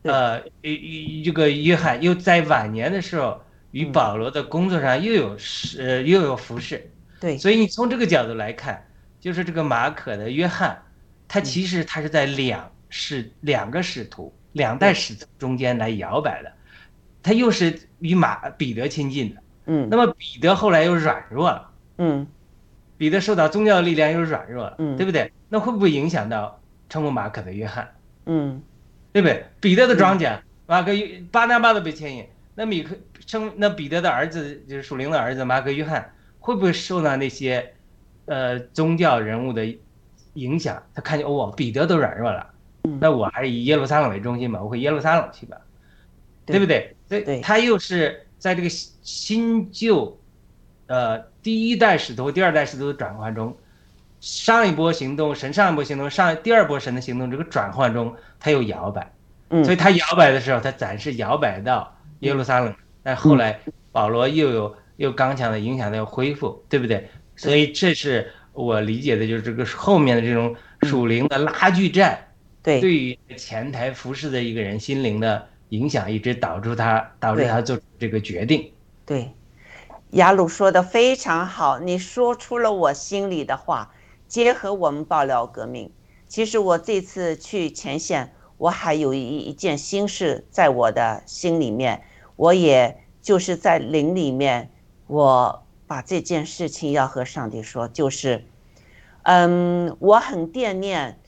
[0.03, 3.93] 呃，与这个约翰又在晚年的时候与嗯。
[3.93, 6.91] 保罗的工作上又有事，呃，又有服侍。
[7.21, 7.37] 对。
[7.37, 8.85] 所以你从这个角度来看，
[9.21, 10.83] 就是这个马可的约翰，
[11.29, 11.45] 他嗯。
[11.45, 16.53] 其实他是在两使两个使徒、两代使徒中间来摇摆的，
[17.25, 19.41] 他又是与马彼得亲近的。
[19.67, 22.27] 嗯那么彼得后来又软弱了，嗯
[22.99, 25.33] 彼得受到宗教的力量又软弱了，嗯对不对？
[25.49, 27.93] 那会不会影响到称呼马可的约翰？
[28.27, 28.63] 嗯
[29.13, 29.47] 对不对？
[29.61, 30.93] 彼得的庄稼，马可
[31.33, 32.95] 巴拿巴都被牵引，那米克
[33.27, 37.73] 称那彼得的儿子就是属灵的儿子马可约翰，会不会受到那些
[38.27, 39.65] 呃宗教人物的
[40.35, 40.83] 影响？
[40.95, 42.51] 他看见哦，彼得都软弱了，
[42.83, 45.57] 嗯那我还是以耶路撒冷为中心吧，我回耶路撒冷去吧，
[46.45, 46.94] 对对不对？
[47.09, 47.39] 所对。
[47.39, 50.19] 以他又是在这个新新旧，
[50.87, 53.57] 呃，第一代使徒、第二代使徒的转换中，
[54.21, 59.13] 上一波行动，神上一波行动，上第二波神的行动这个转换中，他又摇摆。
[59.51, 63.61] 嗯，所以他摇摆的时候，他暂时摇摆到耶路撒冷，但后来
[63.93, 67.09] 保罗又有又刚强的影响，他又恢复，对不对？
[67.37, 72.19] 所以这是我理解的，就是这个后面的这种属灵的拉锯战，
[72.63, 72.81] 对。
[72.81, 78.73] 对于前台服侍的一个人心灵的影响，一直导致他导致他做这个决定。
[79.05, 79.31] 对，
[80.11, 83.91] 雅鲁说的非常好，你说出了我心里的话。
[84.27, 85.93] 结合我们爆料革命，
[86.27, 92.03] 其实我这次去前线，我还有一一件心事在我的心里面，
[92.35, 94.73] 我也就是在灵里面，
[95.07, 98.45] 我把这件事情要和上帝说，就是，
[99.23, 101.21] 嗯，我很惦念，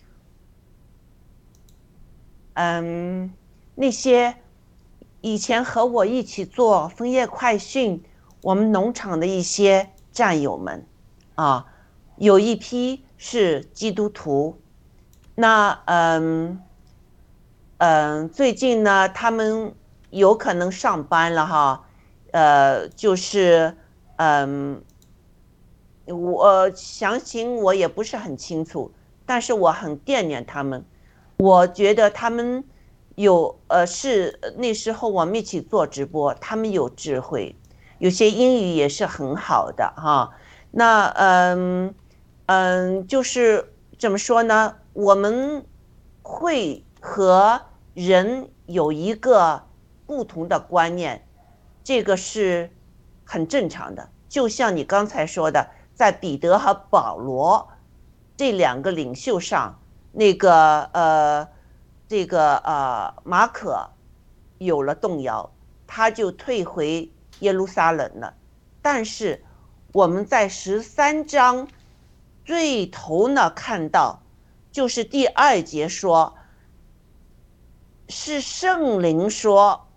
[2.54, 3.32] 嗯，
[3.76, 4.36] 那些
[5.20, 8.02] 以前和我一起做枫叶快讯，
[8.40, 10.86] 我们农场的一些战友们，
[11.34, 11.66] 啊，
[12.16, 14.58] 有一批是基督徒，
[15.34, 16.62] 那嗯
[17.76, 19.74] 嗯，最近呢，他们
[20.08, 21.84] 有可能上班了哈，
[22.32, 23.76] 呃，就是
[24.16, 24.82] 嗯，
[26.06, 28.90] 我详情我也不是很清楚，
[29.26, 30.82] 但是我很惦念他们，
[31.36, 32.64] 我觉得他们
[33.16, 37.56] 有呃是那时候我们一起做直播，他们有智慧，
[37.98, 40.30] 有些英语也是很好的哈。
[40.70, 41.94] 那嗯
[42.46, 44.76] 嗯，就是怎么说呢？
[44.92, 45.66] 我们
[46.22, 47.60] 会和
[47.94, 49.62] 人有一个
[50.06, 51.26] 不同的观念，
[51.82, 52.70] 这个是
[53.24, 54.10] 很正常的。
[54.28, 57.68] 就像你刚才说的，在彼得和保罗
[58.36, 59.80] 这两个领袖上，
[60.12, 61.48] 那个呃，
[62.08, 63.90] 这个呃马可
[64.58, 65.50] 有了动摇，
[65.86, 68.34] 他就退回耶路撒冷了。
[68.80, 69.44] 但是
[69.92, 71.68] 我们在十三章
[72.44, 74.22] 最头呢看到，
[74.70, 76.34] 就是第二节说，
[78.08, 79.88] 是圣灵说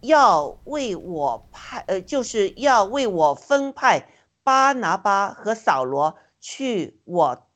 [0.00, 4.08] 要为我派，呃，就是要为我分派
[4.42, 7.46] 巴拿巴和扫罗去我，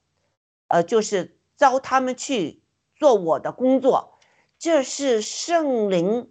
[0.68, 2.62] 呃，就是招他们去
[3.04, 4.18] 做我的工作，
[4.58, 6.30] 这是圣灵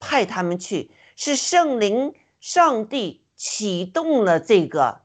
[0.00, 5.02] 派他们去，是圣灵上帝启动了这个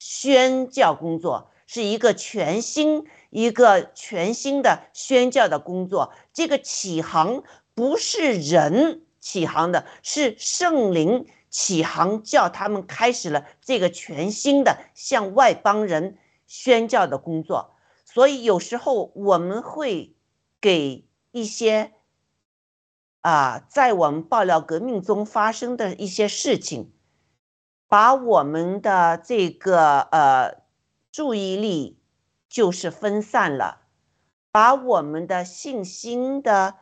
[0.00, 6.12] 宣教工作，是一个全新、一个全新的宣教的工作。
[6.32, 17.71] 这个起航不是人起航的，是圣灵起航，叫他们开始了这个全新的向外邦人宣教的工作。
[18.12, 20.14] 所以有时候我们会
[20.60, 21.94] 给一些
[23.22, 26.92] 啊，在我们爆料革命中发生的一些事情，
[27.88, 30.62] 把我们的这个呃
[31.10, 32.02] 注意力
[32.50, 33.86] 就是分散了，
[34.50, 36.80] 把我们的信心的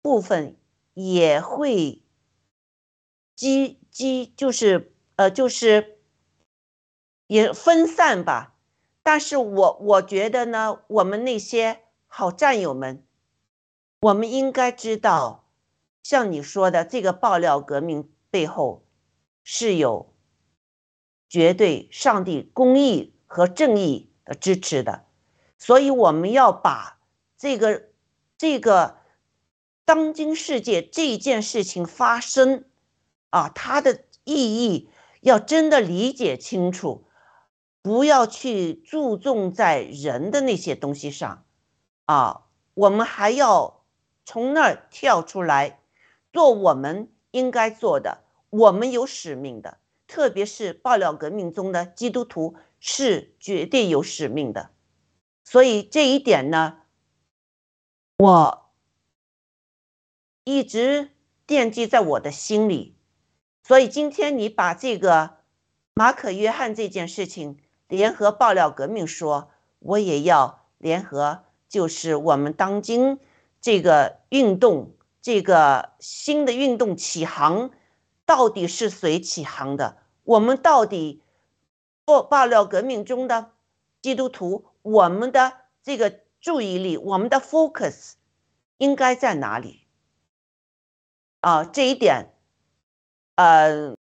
[0.00, 0.56] 部分
[0.94, 2.02] 也会
[3.36, 5.98] 积积，就是呃就是
[7.26, 8.49] 也分散吧。
[9.12, 13.04] 但是我我觉得呢，我们那些好战友们，
[14.02, 15.48] 我们应该知道，
[16.04, 18.86] 像你说的，这个爆料革命背后
[19.42, 20.14] 是有
[21.28, 25.06] 绝对上帝公义和正义的支持的，
[25.58, 27.00] 所以我们要把
[27.36, 27.88] 这个
[28.38, 28.98] 这个
[29.84, 32.64] 当今世界这件事情发生
[33.30, 34.88] 啊，它的意义
[35.20, 37.06] 要真的理解清楚。
[37.82, 41.46] 不要去注重在人的那些东西上，
[42.04, 42.42] 啊，
[42.74, 43.84] 我们还要
[44.26, 45.80] 从那儿跳出来，
[46.30, 48.22] 做我们应该做的。
[48.50, 54.70] 我们有使命的，特别是爆料革命中的基督徒是绝对有使命的。
[55.42, 56.80] 所以这一点呢，
[58.18, 58.70] 我
[60.44, 61.12] 一直
[61.46, 62.94] 惦记在我的心里。
[63.62, 65.38] 所以今天你把这个
[65.94, 67.58] 马可·约翰这件事情。
[67.90, 69.50] 联合爆料革命说，
[69.80, 73.18] 我也要联合，就是我们当今
[73.60, 77.70] 这个运动，这个新的运动起航，
[78.24, 79.98] 到底是谁起航的？
[80.22, 81.20] 我们到底
[82.04, 83.50] 爆爆料革命中的
[84.00, 88.12] 基督徒，我们的这个注意力，我们的 focus
[88.78, 89.86] 应该在哪里？
[91.40, 92.32] 啊，这一点，
[93.34, 93.96] 呃。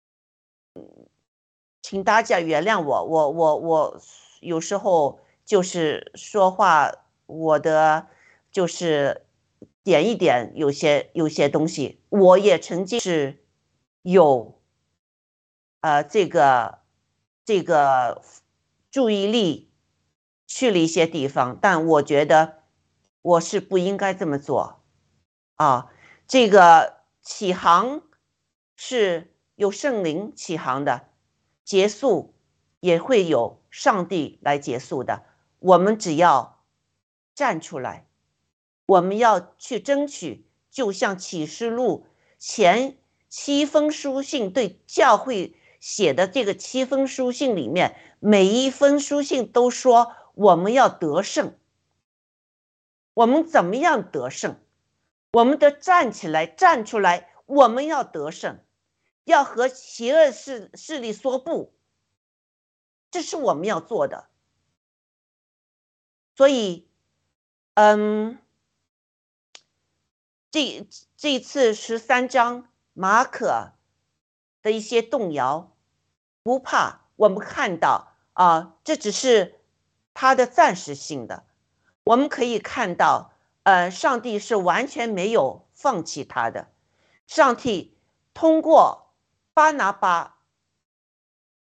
[1.88, 4.02] 请大家原谅我，我我我
[4.40, 6.92] 有时候就是说话，
[7.28, 8.08] 我的
[8.52, 9.28] 就是
[9.84, 13.46] 点一点，有些有些东西，我也曾经是
[14.02, 14.60] 有，
[15.82, 16.80] 呃，这个
[17.46, 18.24] 这个
[18.90, 19.72] 注意力
[20.48, 22.64] 去了一些地方，但我觉得
[23.22, 24.82] 我是不应该这么做，
[25.54, 25.92] 啊，
[26.28, 28.02] 这个起航
[28.76, 31.10] 是有圣灵起航的。
[31.66, 32.34] 结束
[32.80, 35.24] 也会有上帝来结束的。
[35.60, 36.64] 我们只要
[37.34, 38.08] 站出来，
[38.86, 40.46] 我们要去争取。
[40.72, 42.06] 就像启示录
[42.38, 42.98] 前
[43.30, 51.58] 七封书信对教会写的这个七封书信里面，每一封书信都说我们要得胜。
[53.14, 54.60] 我们怎么样得胜？
[55.32, 57.30] 我们得站起来，站出来。
[57.46, 58.60] 我们要得胜。
[59.26, 61.74] 要和邪恶势势力说不，
[63.12, 64.30] 这是我们要做的。
[66.36, 66.88] 所以，
[67.74, 68.40] 嗯，
[70.52, 73.74] 这这次十三章马可
[74.62, 75.76] 的一些动摇，
[76.44, 79.60] 不怕，我们看到啊，这只是
[80.14, 81.46] 他的暂时性的。
[82.04, 86.68] 我们可以看到，呃，上帝是完全没有放弃他的。
[87.26, 87.98] 上帝
[88.34, 89.05] 通过
[89.56, 90.36] 巴拿巴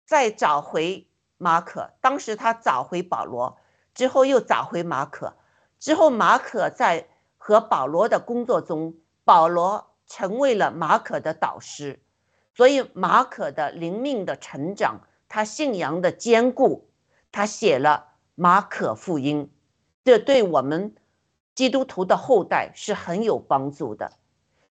[0.05, 1.09] 再找回
[1.39, 3.57] 马可，当时他找回保罗。
[3.95, 5.35] 之后又找回马可，
[5.79, 7.09] 之后马可在
[7.39, 12.03] 和保罗的工作中，保罗成为了马可的导师，
[12.55, 16.91] 所以马可的灵命的成长，他信仰的坚固，
[17.33, 19.51] 他写了马可福音，
[20.05, 20.95] 这对我们
[21.55, 24.13] 基督徒的后代是很有帮助的。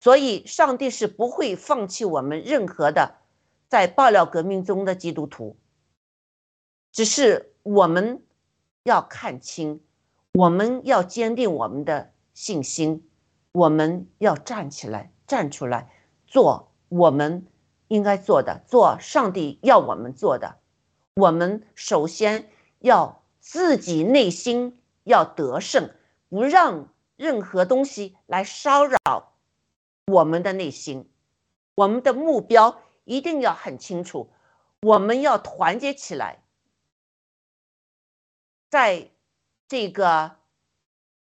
[0.04, 3.16] 所以，上帝是不会放弃我们任何的
[3.70, 5.56] 在爆料革命中的基督徒，
[6.92, 8.22] 只是我们。
[8.86, 9.80] 要看清，
[10.34, 13.08] 我们要坚定我们的信心，
[13.54, 15.90] 我们要站起来，站出来，
[16.28, 17.48] 做我们
[17.88, 20.58] 应该做的，做上帝要我们做的。
[21.16, 22.50] 我们首先
[22.80, 25.90] 要自己内心要得胜，
[26.28, 29.33] 不让任何东西来骚扰
[30.08, 31.10] 我们的内心。
[31.76, 34.32] 我们的目标一定要很清楚，
[34.82, 36.44] 我们要团结起来。
[38.70, 39.12] 在
[39.68, 40.38] 这个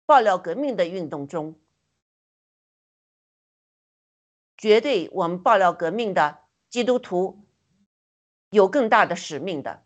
[0.05, 1.55] 爆料革命的运动中，
[4.57, 7.43] 绝对我们爆料革命的基督徒
[8.51, 9.83] 有更大的使命的。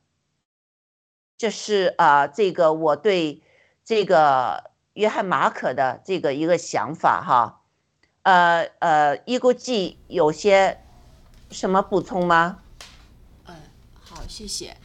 [1.37, 3.41] 这是啊，这个我对
[3.83, 7.60] 这个约翰马可的这个一个想法哈。
[8.23, 10.79] 呃呃，一国际有些
[11.49, 12.59] 什么补充吗？
[13.45, 13.55] 嗯，
[13.99, 14.75] 好，谢谢。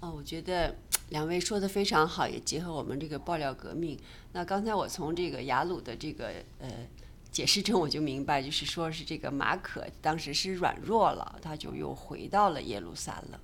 [0.00, 0.76] 哦，我觉得。
[1.10, 3.96] 两位说的非常好，也结合我们这个爆料革命。
[4.32, 6.68] 那刚才我从这个雅鲁的这个呃
[7.30, 13.38] 解释中，我就明白，就是说是这个马可当时是软弱了，他就又回到了耶路撒冷。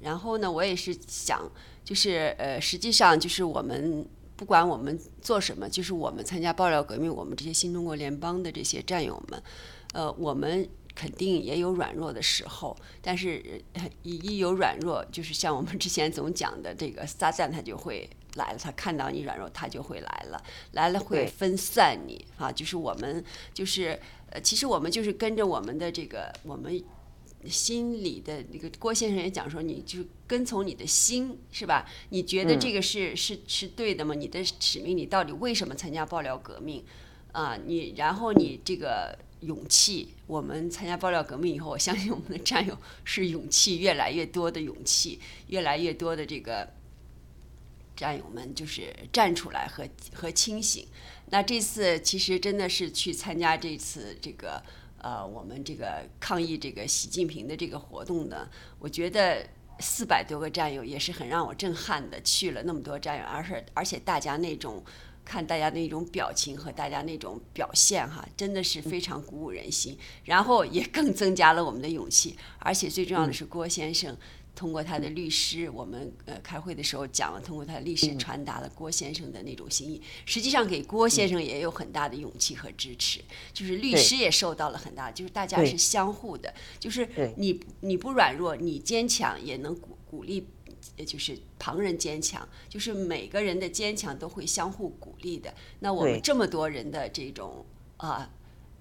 [0.00, 1.48] 然后呢，我也是想，
[1.84, 4.04] 就是呃，实际上就是我们
[4.36, 9.42] 不管我们做什么，就是我们参加爆料革命，我们这些新中国联邦的这些战友们，
[9.92, 10.68] 呃，我们。
[10.96, 13.60] 肯定也有软弱的时候，但是
[14.04, 22.52] 一一有软弱，就是像我们之前总讲的，这个撒旦他就会来了，他看到你软弱，他就会来了，来了会分散你啊。
[22.52, 23.98] 就是我们就是
[24.30, 26.80] 呃，其实我们就是跟着我们的这个我们
[27.48, 31.86] 心里的那个郭先生也讲说，你就跟从你的心是吧？
[32.10, 34.14] 你觉得这个是是是对的吗？
[34.14, 36.84] 你的使命，你到底为什么参加爆料革命
[37.32, 37.58] 啊？
[37.66, 39.18] 你然后你这个。
[39.40, 46.66] 勇气，我们参加爆料革命以后，我相信我们的战友是勇气越来越多的勇气，越来越多的这个
[47.94, 50.86] 战友们就是站出来和和清醒。
[51.28, 54.62] 那这次其实真的是去参加这次这个
[55.04, 58.48] 呃我们这个抗议这个习近平的这个活动呢，
[58.78, 59.46] 我觉得
[59.80, 64.82] 四百多个战友也是很让我震撼的，去了那么多战友，而是而且大家那种。
[65.26, 72.36] 看大家那种表情和大家那种表现，哈，真的是非常鼓舞人心，然后也更增加了我们的勇气。
[72.58, 74.14] 而且最重要的是，郭先生
[74.54, 80.00] 通过他的律师，我们呃开会的时候讲了，通过他的律师传达了郭先生的那种心意。
[80.24, 83.20] 实际上给郭先生也有很大的勇气和支持，
[83.52, 90.46] 就是律师也受到了很大，就是大家是相互的，就是你你不软弱，你坚强也能鼓鼓励。
[91.06, 95.52] 就是旁人坚强，就是每个人的坚强都会相互鼓励的。
[95.80, 97.64] 那我们这么多人的这种
[97.96, 98.30] 啊，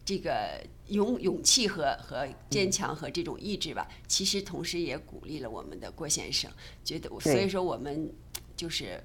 [0.05, 6.51] 这个勇勇气和和坚强和这种意志吧，其实同时也鼓励了我们的郭先生。
[6.83, 8.11] 觉得所以说我们
[8.55, 9.03] 就是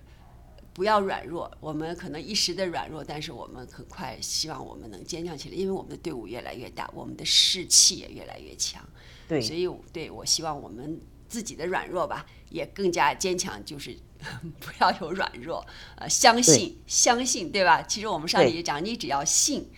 [0.72, 8.82] 不要软弱，我们可能一时的软弱，但是我们很快希望我们能坚强起来，因为我们的队伍越来越大，我们的士气也越来越强。
[9.28, 11.00] 对，所以对我希望我们。
[11.28, 13.94] 自己的软弱吧，也更加坚强，就是
[14.58, 15.62] 不要有软弱，
[15.96, 17.82] 呃，相信，相信，对吧？
[17.82, 19.68] 其实我们上帝也讲，你只要信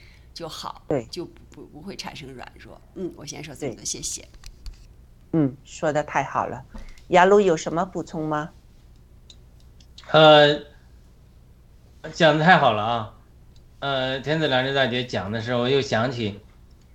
[0.41, 2.81] 就好，对，就不不会产生软弱。
[2.95, 4.27] 嗯，我先说这么多，谢谢。
[5.35, 6.65] 嗯，说的太好了。
[7.09, 8.49] 雅鲁有什么补充吗？
[10.13, 10.63] 呃，
[12.15, 13.15] 讲的太好了啊。
[13.81, 16.41] 呃，天子良知大姐讲的时候，我又想起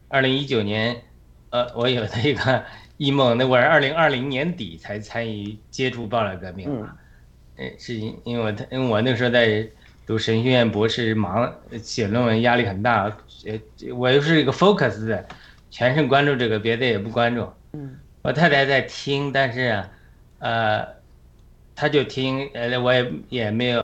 [0.07, 1.03] 二零一九年，
[1.51, 2.65] 呃，我有的一个。
[2.97, 6.97] 一梦，那我是二零二零年底才参与接触爆料革命嘛？
[7.57, 9.67] 嗯，是因因为我因为我那时候在
[10.05, 13.15] 读神学院博士，忙写论文，压力很大。
[13.45, 15.25] 呃，我又是一个 focus 的，
[15.69, 17.47] 全神关注这个，别的也不关注。
[17.73, 19.89] 嗯我太太在听，但是啊，
[20.39, 20.87] 呃，
[21.75, 23.81] 她就听，呃，我也也没有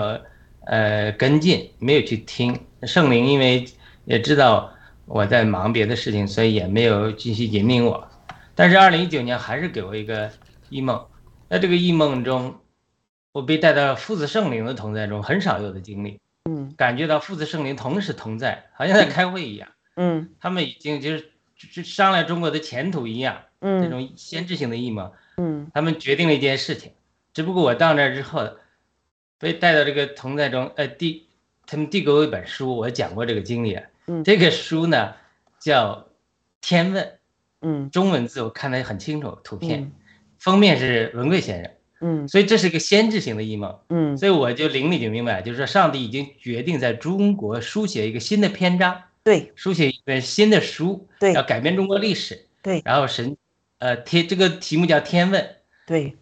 [0.66, 2.60] 呃跟进，没有去听。
[2.84, 3.64] 圣灵因为
[4.06, 4.74] 也知道
[5.06, 8.08] 我在忙别的事情，所以也没有继续引领我。
[8.56, 10.32] 但是二零一九年还是给我一个
[10.70, 11.06] 异梦，
[11.50, 12.56] 在这个异梦中，
[13.34, 16.20] 我被带到父子圣灵的同在中，很少有的经历，
[16.72, 19.70] 嗯感觉到父子圣灵同时同在，好像在开会一样。
[19.96, 21.32] 嗯他们已经就是
[21.72, 26.94] 就商量中国的前途一样，这嗯种先知性的意谋，嗯他们决定了一件事情。
[27.34, 28.58] 只不过我到那儿之后，
[29.38, 31.28] 被带到这个同在中，呃，递
[31.66, 33.84] 他们递给我一本书，我讲过这个经历啊。
[34.08, 35.14] 嗯这个书呢
[35.60, 35.94] 叫
[36.62, 37.04] 《天问》，
[37.62, 39.92] 嗯中文字我看得很清楚，图片，嗯
[40.40, 43.80] 封面是文贵先生，嗯所以这是一个先知性的异梦。
[43.90, 52.48] 嗯所以我就灵里就明白，就是说上帝已经决定在中国书写一个新的篇章，对书写一本新的书，对要改变中国历史。
[52.64, 53.36] 对然后神，
[53.80, 55.56] 呃，天这个题目叫天问，
[55.88, 56.16] 对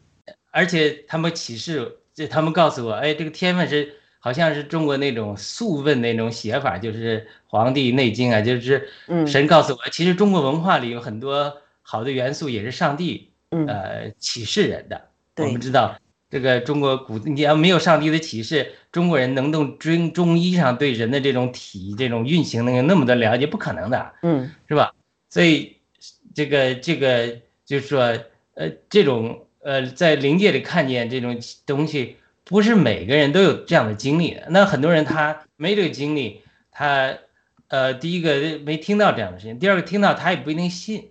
[0.51, 15.08] 而且他们启示，就他们告诉我，哎，这个天问是好像是中国那种素问那种写法，就是《黄帝内经》啊，就是嗯神告诉我，其实中国文化里有很多好的元素，也是上帝嗯呃启示人的。
[15.43, 15.97] 我们知道，
[16.29, 24.13] 这个中国古，你要没有上帝的启示，中国人能从中中医上对人的这种体这种运行能有那么的了解，不可能的。
[24.21, 24.93] 嗯是吧？
[25.29, 25.77] 所以
[26.35, 28.17] 这个这个就是说，
[28.53, 34.47] 呃，这种呃，在灵界里看见这种东西，不是每个人都有这样的经历的。
[34.49, 37.17] 那很多人他没这个经历，他
[37.67, 41.09] 呃，第一个没听到这样的事情，第二个听到他也不一定信。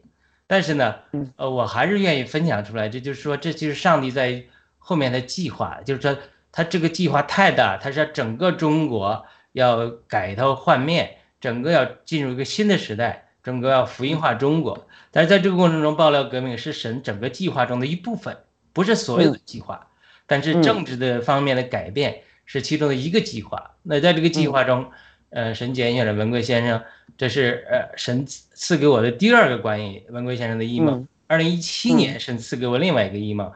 [0.48, 4.42] 但是呢嗯，呃，我还是愿意分享出来，这就是说，这就是上帝在
[4.78, 6.16] 后面的计划，就是说
[6.50, 14.88] 他这个计划太大，他是要整个中国要改头换面，整个要进入一个新的时代，整个要福音化中国。
[15.10, 18.38] 但是在这个过程中，爆料革命是神整个计划中的一部分，
[18.72, 19.86] 不是所有的计划。
[20.26, 23.72] 但是政治的方面的改变是其中的一个计划。
[23.82, 24.90] 那在这个计划中，
[25.30, 26.82] 呃，神拣选了文贵先生，
[27.16, 31.08] 这是呃神赐给我的第二个关于文贵先生的异梦嗯。
[31.26, 33.52] 二零一七年，神赐给我另外一个异梦，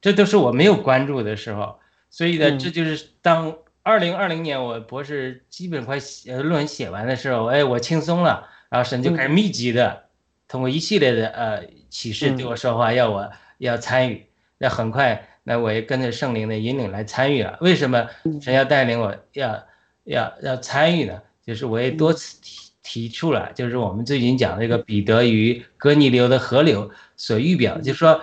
[0.00, 1.78] 这都是我没有关注的时候。
[2.08, 10.04] 所以呢，嗯这就是当二零二零年我博士基本快写呃论文写完的时候，哎，我轻松了，然后神就开始密集的
[10.48, 14.26] 通过一系列的呃启示对我说话，要我要参与。
[14.56, 17.56] 那很快，那我也跟着圣灵的引领来参与了。
[17.60, 18.08] 为什么
[18.42, 19.62] 神要带领我要
[20.10, 21.22] 要要参与呢？
[21.46, 28.20] 就是我也多次提提出了，就是我们最近讲这个彼得与哥尼流的河流所预表，就是说，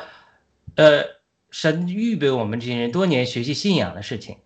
[0.76, 1.04] 呃，
[1.50, 4.38] 神预备我们这些人多年学习信仰的事情，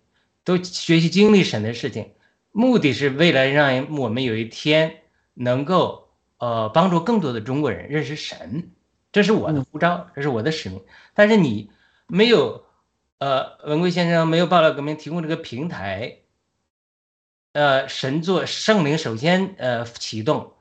[0.44, 2.12] 都学习经历神的事情，
[2.52, 5.00] 目的是为了让我们有一天
[5.34, 8.70] 能够呃帮助更多的中国人认识神，
[9.10, 10.80] 这是我的呼召，这是我的使命。
[11.14, 11.70] 但是你
[12.06, 12.64] 没有，
[13.18, 16.18] 呃，文贵先生没有报道革命提供这个平台，
[17.52, 20.54] 呃，神作圣灵首先呃启动，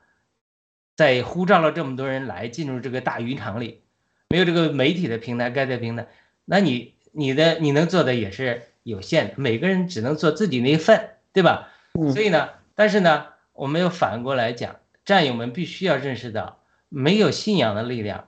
[0.97, 3.81] 在呼召了这么多人来进入这个大渔场里，
[4.29, 6.07] 没有这个媒体的平台、盖的平台，
[6.43, 11.69] 那你你的你能做的也是有限的，每个人只能做自己那一份，对吧？
[11.93, 18.27] 嗯所以呢，但是呢，我们又反过来讲，战友们必须要认识到，没有信仰的力量，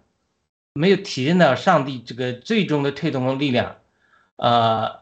[0.74, 3.78] 没有体认到上帝这个最终的推动的力量，
[4.38, 5.01] 呃，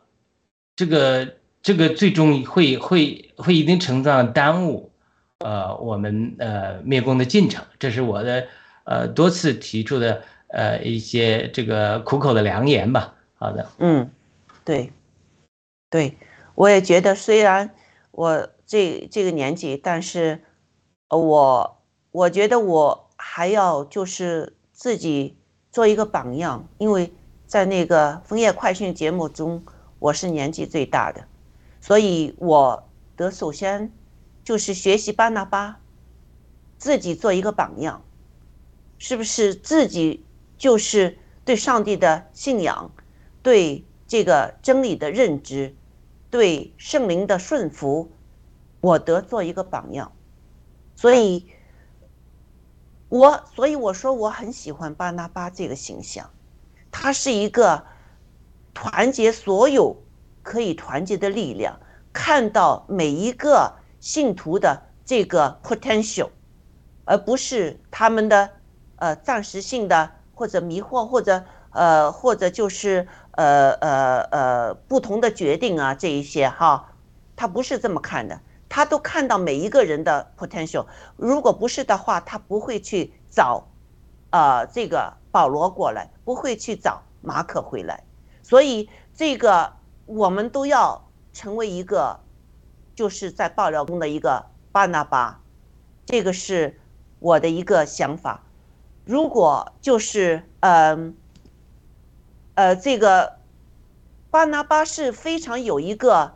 [0.76, 4.92] 这个这个最终会会会一定程度上耽误，
[5.40, 8.48] 呃，我们呃灭共的进程，这是我的
[8.84, 13.14] 呃多次提出的呃一些这个苦口的良言吧。
[13.36, 14.10] 好的，嗯，
[14.64, 14.92] 对，
[15.90, 16.16] 对，
[16.56, 17.72] 我也觉得，虽然
[18.12, 20.44] 我这这个年纪，但是，
[21.10, 21.82] 我
[22.12, 25.36] 我觉得我还要就是自己
[25.72, 27.12] 做一个榜样，因为
[27.48, 29.64] 在那个枫叶快讯节目中，
[29.98, 31.24] 我是年纪最大的，
[31.82, 33.92] 所以我得首先
[34.44, 35.82] 就是学习巴拿巴，
[36.78, 38.04] 自己做一个榜样，
[38.98, 40.24] 是不是自己
[40.58, 42.92] 就是对上帝的信仰？
[43.44, 45.76] 对这个真理的认知，
[46.30, 48.12] 对圣灵的顺服，
[48.80, 50.12] 我得做一个榜样。
[50.96, 51.48] 所以，
[53.10, 56.30] 我所以我说我很喜欢巴拿巴这个形象，
[56.92, 57.86] 他是一个
[58.74, 60.04] 团结所有
[60.44, 61.80] 可以团结的力量，
[62.12, 66.30] 看到每一个信徒的这个 potential，
[67.06, 68.50] 而不是他们的
[68.98, 76.94] 呃暂时性的或者迷惑或者呃或者就是呃呃呃不同的决定啊这一些哈，
[77.36, 80.86] 他不是这么看的，他都看到每一个人的 potential。
[81.16, 83.68] 如果不是的话，他不会去找
[84.32, 88.04] 呃这个保罗过来，不会去找马可回来。
[88.44, 89.72] 所以这个
[90.06, 92.20] 我们都要成为一个，
[92.96, 95.42] 就是在爆料中的一个巴拿巴，
[96.06, 96.80] 这个是
[97.20, 98.44] 我的一个想法。
[99.06, 101.16] 如果就是嗯，
[102.56, 103.38] 呃，这个
[104.30, 106.36] 巴拿巴是非常有一个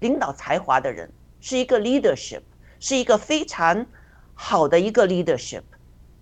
[0.00, 2.42] 领导才华的人，是一个 leadership，
[2.78, 3.86] 是一个非常
[4.34, 5.62] 好的一个 leadership，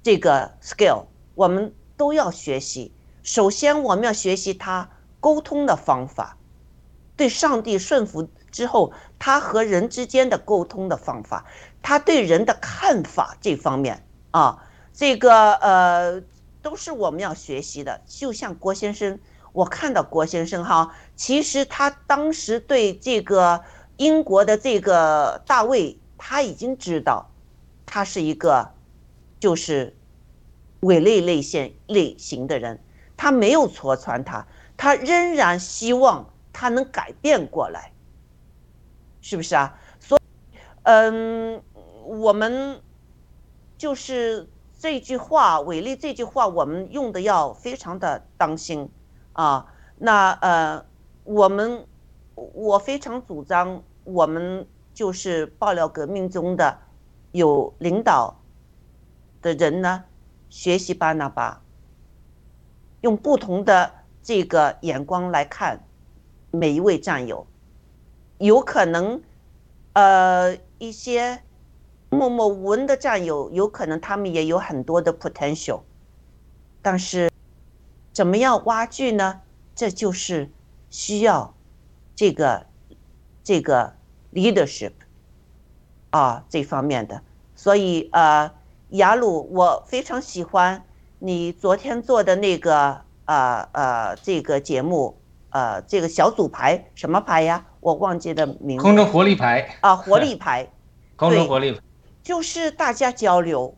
[0.02, 2.92] 这个 skill 我们都要学习。
[3.22, 6.36] 首先，我们要学习他沟通的方法，
[7.16, 11.44] 对上帝顺服之后，他和人之间的沟通的方法，
[11.82, 14.68] 他对人的看法这方面啊。
[14.94, 16.22] 这个呃，
[16.60, 18.02] 都是我们要学习的。
[18.06, 19.18] 就像郭先生，
[19.52, 23.62] 我看到郭先生哈，其实他当时对这个
[23.96, 27.30] 英国的这个大卫，他已经知道，
[27.86, 28.74] 他是一个
[29.40, 29.96] 就是
[30.80, 32.78] 伪类类线类型的人，
[33.16, 34.46] 他没有戳穿他，
[34.76, 36.31] 他仍然希望
[36.62, 37.92] 他能改变过来，
[39.20, 39.76] 是不是啊？
[39.98, 40.16] 所，
[40.84, 41.60] 嗯，
[42.04, 42.80] 我们
[43.76, 44.48] 就是。
[44.78, 48.90] 这句话，伟力这句话，我们用的要非常的当心
[49.32, 49.72] 啊。
[49.96, 50.84] 那呃，
[51.22, 51.86] 我们
[52.34, 56.76] 我非常主张，我们就是爆料革命中的
[57.30, 58.34] 有领导
[59.40, 60.02] 的人呢，
[60.50, 61.62] 学习巴拿巴，
[63.02, 65.78] 用不同的这个眼光来看
[66.52, 67.44] 每一位战友，
[68.38, 69.20] 有可能
[69.94, 71.42] 呃一些。
[72.14, 75.80] 默默无闻的战友，有可能他们也有很多的 potential，
[76.82, 77.30] 但是
[78.12, 79.40] 怎么样挖掘呢？
[79.74, 80.50] 这就是
[80.90, 81.54] 需要
[82.14, 82.66] 这个
[83.42, 83.94] 这个
[84.34, 84.92] leadership
[86.10, 87.22] 啊这方面的。
[87.56, 88.52] 所以呃，
[88.90, 90.84] 雅鲁，我非常喜欢
[91.18, 95.16] 你昨天做的那个呃呃这个节目
[95.52, 97.66] 呃这个小组牌什么牌呀？
[97.80, 98.82] 我忘记的名字。
[98.82, 100.68] 空中活力牌啊，活力牌。
[101.16, 101.78] 空中活力牌。
[102.22, 103.76] 就是大家交流，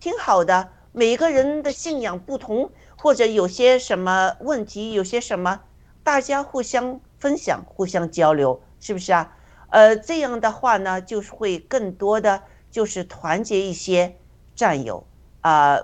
[0.00, 0.70] 挺好的。
[0.92, 5.60] 每个人的信仰不同，或者有些什么问题，有些什么，
[6.02, 9.36] 大家互相分享、互相交流，是不是啊？
[9.70, 14.16] 呃，这样的话呢，就是会更多的就是团结一些
[14.56, 15.06] 战友
[15.42, 15.78] 啊，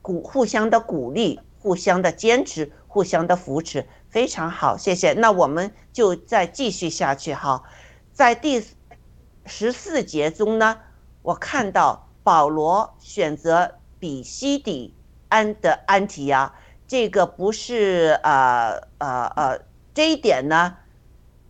[0.00, 5.12] 鼓互相的鼓励，互相的坚持，互相的扶持，非常好，谢谢。
[5.12, 7.62] 那我们就再继续下去哈，
[8.12, 8.62] 在第
[9.46, 10.78] 十四节中呢。
[11.22, 14.94] 我看到保罗选择比西底
[15.28, 16.54] 安的安提亚，
[16.88, 19.60] 这个不是呃呃呃
[19.92, 20.78] 这一点呢，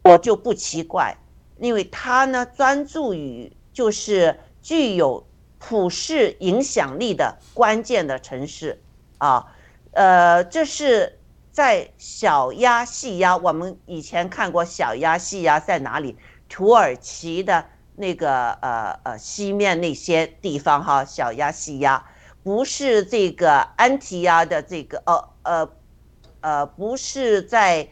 [0.03, 1.17] 我就不奇怪，
[1.61, 5.25] 因为他呢专注于就是具有
[5.61, 8.83] 普世影响力的关键的城市
[9.19, 9.47] 啊，
[9.93, 11.20] 呃，这是
[11.61, 16.17] 在小鸭细鸭，我们以前看过小鸭细鸭在哪里？
[16.49, 17.67] 土耳其的。
[17.97, 22.03] 那个呃呃西面那些地方哈，小鸭细鸭，
[22.43, 25.71] 不是这个安提亚的这个呃呃
[26.41, 27.87] 呃，不是在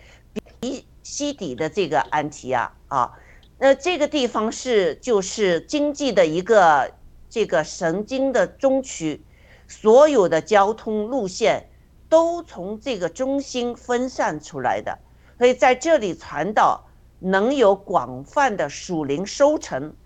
[0.60, 3.12] 比西底的这个安提亚啊，
[3.58, 6.90] 那这个地方是就是经济的一个
[7.28, 9.22] 这个神经的中区，
[9.66, 11.68] 所有的交通路线
[12.08, 14.98] 都从这个中心分散出来的，
[15.38, 16.84] 所以在这里传道。
[17.20, 19.96] 能有广泛的属灵收成，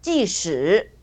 [0.00, 0.96] 即使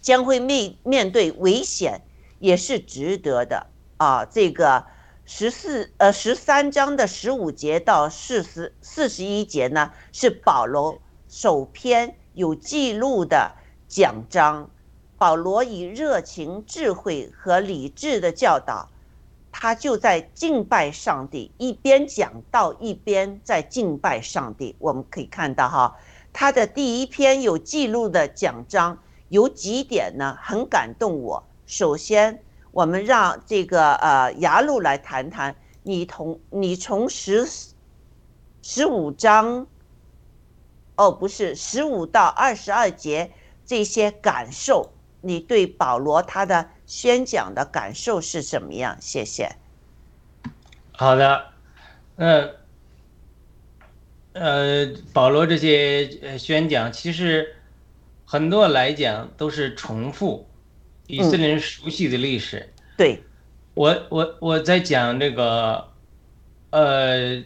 [0.00, 2.00] 将会面面对危险，
[2.38, 3.66] 也是值得的
[3.98, 4.24] 啊！
[4.24, 4.86] 这个
[5.26, 13.52] 十四呃十三章的十五节到四十四十一节呢，是保罗首篇有记录的
[13.88, 14.70] 讲章。
[15.18, 18.88] 保罗以热情、智慧和理智的教导。
[19.52, 24.76] 他就在敬拜上帝，一边讲道一边在敬拜上帝。
[24.78, 25.96] 我们可以看到哈，
[26.32, 28.96] 他的第一篇有记录的讲章
[29.28, 31.42] 有几点呢，很感动我。
[31.66, 32.40] 首先，
[32.70, 37.48] 我们让这个呃雅鲁来谈谈，你同你从十
[38.62, 39.66] 十五章，
[40.94, 43.32] 哦不是十五到二十二节
[43.66, 46.70] 这些感受，你对保罗他的。
[46.90, 48.96] 宣讲的感受是怎么样？
[49.00, 49.54] 谢谢。
[50.90, 51.52] 好的，
[52.16, 52.50] 呃，
[54.32, 57.54] 呃，保罗这些呃宣讲其实
[58.24, 60.48] 很多来讲都是重复
[61.06, 62.68] 以色列人熟悉的历史。
[62.96, 63.22] 对，
[63.74, 65.92] 我我我在讲这个，
[66.70, 67.40] 呃，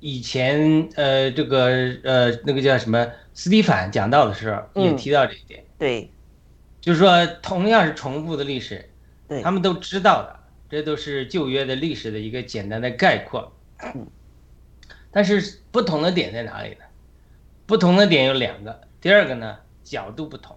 [0.00, 1.66] 以前呃这个
[2.02, 5.64] 呃那个叫什么斯蒂凡讲到的时候也提到这一点。
[5.78, 6.10] 对。
[6.86, 8.88] 就是说，同样是重复的历史，
[9.26, 10.38] 对，他们都知道的，
[10.70, 13.52] 这都是旧约的历史的一个简单的概括。
[15.10, 16.84] 但是不同的点在哪里呢？
[17.66, 18.80] 不同的点有两个。
[19.00, 20.56] 第二个呢，角度不同。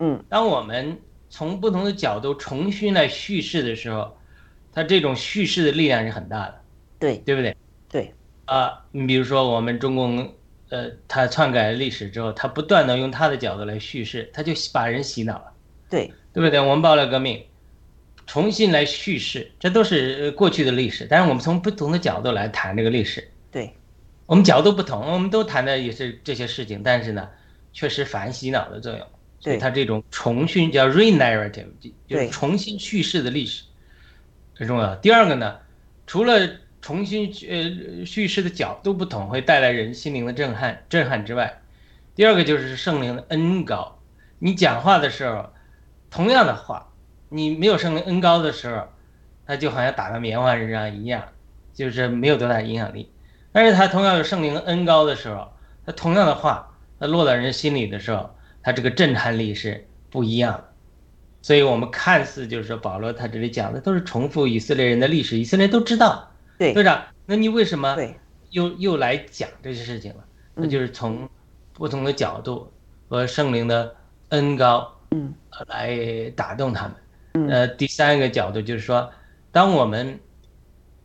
[0.00, 0.98] 嗯，当我们
[1.30, 4.18] 从不同的角度重新来叙事的时候，
[4.72, 6.60] 它这种叙事的力量是很大的，
[6.98, 7.56] 对对不对？
[7.88, 8.12] 对，
[8.46, 10.34] 啊，你比如说我们中共，
[10.68, 15.52] 呃，他篡改了历史之后，他不断的用他的角度来叙事，他就把人洗脑了，
[15.88, 16.58] 对，对不对？
[16.58, 17.44] 我们爆料革命，
[18.26, 23.72] 重新来叙事，这都是呃过去的历史，但是我们从不同的角度来谈这个历史，对，
[24.26, 27.28] 我们角度不同，我们都谈的也是这些事情，但是呢，
[27.72, 29.00] 确实反洗脑的作用，
[29.38, 33.62] 所以对它这种重新叫 re-narrative，就就是重新叙事的历史
[34.54, 34.96] 很重要。
[34.96, 35.58] 第二个呢，
[36.08, 36.50] 除了
[36.86, 41.60] 重新呃叙事的角度不同，会带来人心灵的震撼震撼之外，
[42.14, 43.98] 第二个就是圣灵的恩高。
[44.38, 45.50] 你讲话的时候，
[46.10, 46.92] 同样的话，
[47.28, 48.86] 你没有圣灵恩高的时候，
[49.48, 51.24] 它就好像打个棉花身上一样，
[51.74, 53.10] 就是没有多大影响力。
[53.50, 55.48] 但是它同样有圣灵恩高的时候，
[55.84, 58.30] 它同样的话，它落到人心里的时候，
[58.62, 60.64] 它这个震撼力是不一样的。
[61.42, 67.96] 所以我们看似就是说保罗他这里讲的都是重复以色列人的历史，以色列都知道，对队长，那你为什么
[68.50, 70.24] 又又来讲这些事情了？
[70.54, 71.28] 那就是从
[71.72, 72.72] 不同的角度
[73.08, 73.94] 和圣灵的
[74.30, 75.34] 恩高，嗯，
[75.68, 76.94] 来打动他们。
[77.34, 79.10] 嗯呃，第三个角度就是说，
[79.52, 80.18] 当我们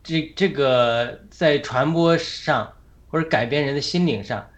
[0.02, 2.72] 这这个在传播上
[3.08, 4.48] 或者改变人的心灵上，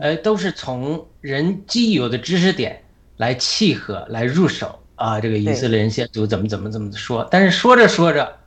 [0.00, 2.82] 呃，都是从人既有的知识点
[3.18, 5.20] 来契合、来入手啊。
[5.20, 8.38] 这个以色列人先祖怎么怎么怎么说，但是说着说着，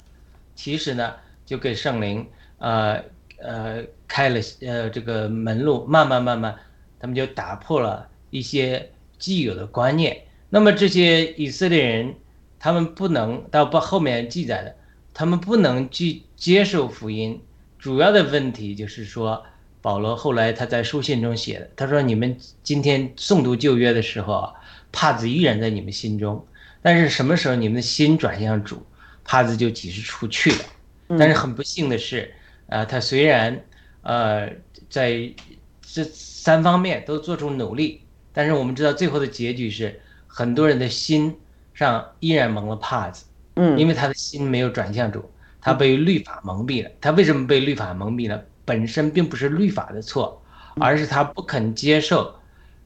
[0.53, 1.13] 其实呢，
[1.45, 2.27] 就给圣灵
[2.57, 3.03] 呃
[3.39, 6.55] 呃开了呃这个门路，慢慢慢慢，
[6.99, 10.21] 他们就打破了一些既有的观念。
[10.49, 12.15] 那么这些以色列人，
[12.59, 14.75] 他们不能到不后面记载的，
[15.13, 17.41] 他们不能去接受福音。
[17.79, 19.43] 主要的问题就是说，
[19.81, 24.53] 保罗后来他在书信中写的，他说：“你们今天诵读旧约的时候啊，
[24.91, 26.47] 帕子依然在你们心中，
[26.81, 28.85] 但是什么时候你们的心转向主，
[29.25, 30.59] 帕子就几时出去了。
[31.17, 32.33] 但是很不幸的是，
[32.67, 33.59] 呃，他虽然
[34.01, 34.49] 呃
[34.89, 35.31] 在
[35.81, 38.01] 这三方面都做出努力，
[38.31, 41.35] 但是我们知道最后的结局是很多人的心
[41.73, 45.23] 上依然蒙了帕子，嗯，因为他的心没有转向主，
[45.61, 46.89] 他被律法蒙蔽了。
[46.99, 48.43] 他为什么被律法蒙蔽了？
[48.65, 50.41] 本身并不是律法的错，
[50.79, 52.33] 而是他不肯接受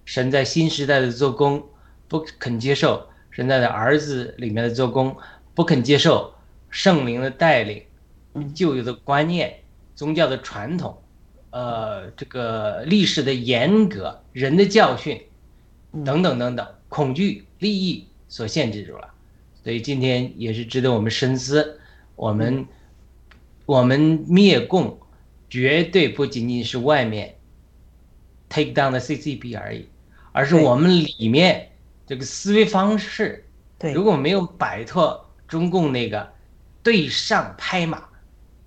[0.05, 1.63] 神在新时代的做工，
[2.07, 5.15] 不肯接受神在的儿子里面的做工，
[5.53, 6.33] 不肯接受
[6.69, 7.81] 圣灵的带领，
[8.53, 9.59] 旧有的观念、
[9.95, 10.97] 宗教的传统，
[11.51, 15.21] 呃，这个历史的严格、人的教训，
[16.05, 19.09] 等等等等，恐惧、利益所限制住了。
[19.63, 21.79] 所以今天也是值得我们深思。
[22.15, 22.65] 我们
[23.65, 24.99] 我们灭共，
[25.49, 27.35] 绝对不仅仅是外面
[28.49, 29.87] take down 的 CCP 而已，
[30.31, 31.69] 而是我们里面
[32.07, 33.45] 这个思维方式，
[33.77, 36.27] 对，如果没有摆脱中共那个
[36.81, 38.03] 对上拍马、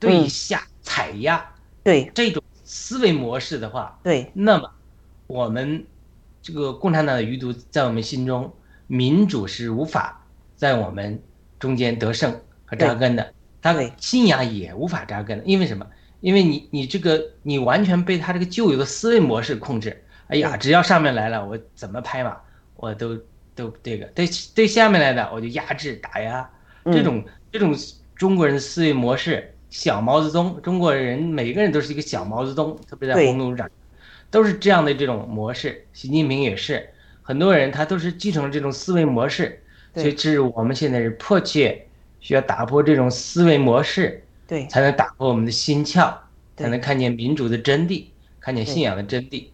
[0.01, 1.45] 对下踩压，
[1.85, 4.71] 对这种思维模式的话，对，那么
[5.27, 5.87] 我们
[6.43, 8.53] 这个共产党的余毒在我们心中，
[8.87, 10.27] 民主是无法
[10.57, 11.23] 在我们
[11.59, 15.87] 中间得胜和扎根的，他信仰也无法扎根的，因为什么？
[16.21, 20.05] 因为你你这个你完全被他这个旧有的思维模式控制。
[20.27, 22.37] 哎呀，只要上面来了，我怎么拍马，
[22.77, 23.19] 我都
[23.55, 26.49] 都这个对对下面来的我就压制打压。
[26.85, 27.75] 这种这种
[28.15, 33.71] 中国人的思维模式，小毛泽东，中国人每个人都是一个小毛泽东，特别在红土长，
[34.31, 35.87] 都是这样的这种模式。
[35.93, 36.91] 习近平也是，
[37.23, 39.63] 很多人他都是继承了这种思维模式，
[39.95, 41.87] 所以这是我们现在是迫切
[42.19, 44.23] 需要打破这种思维模式。
[44.47, 46.13] 对，才能打破我们的心窍，
[46.57, 48.07] 才能看见民主的真谛，
[48.41, 49.47] 看见信仰的真谛。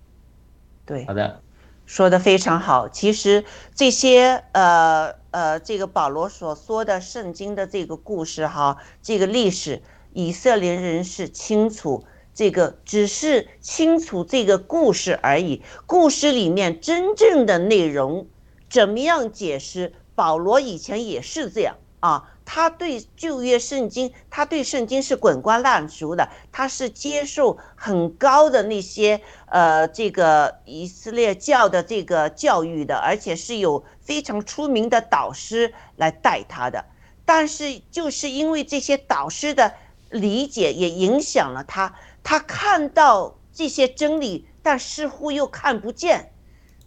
[0.87, 1.43] 对，好的，
[1.85, 2.89] 说的非常好。
[2.89, 3.45] 其实
[3.75, 9.83] 这些呃呃，这个保罗所说的圣经的这个故事哈，这个历史，
[10.17, 12.03] 以色列人是清楚
[12.35, 15.62] 这个，只是清楚这个故事而已。
[15.85, 18.27] 故事里面真正的内容
[18.71, 19.93] 怎么样解释？
[20.14, 22.33] 保罗以前也是这样啊。
[22.47, 36.87] 他对旧约圣经，他对圣经是滚瓜烂熟的，他是接受很高的那些呃这个以色列教的这个教育的，而且是有非常出名的导师来带他的。
[37.27, 39.75] 但是就是因为这些导师的
[40.11, 46.33] 理解也影响了他，他看到这些真理，但似乎又看不见。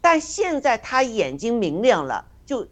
[0.01, 2.67] 但现在他眼睛明亮了，就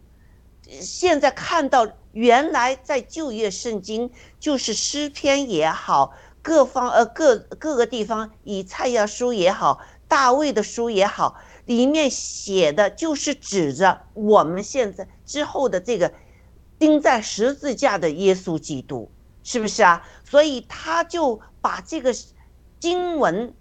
[0.80, 1.88] 现在看到。
[2.12, 11.36] 原来在旧约圣经就是诗篇也好，各方呃各各个地方以赛亚书也好，大卫的书也好，
[11.66, 16.12] 里面写的就是指着我们现在之后的这个
[16.76, 19.08] 钉在十字架的耶稣基督，
[19.50, 20.06] 是不是啊？
[20.24, 22.14] 所以他就把这个
[22.78, 23.54] 经文，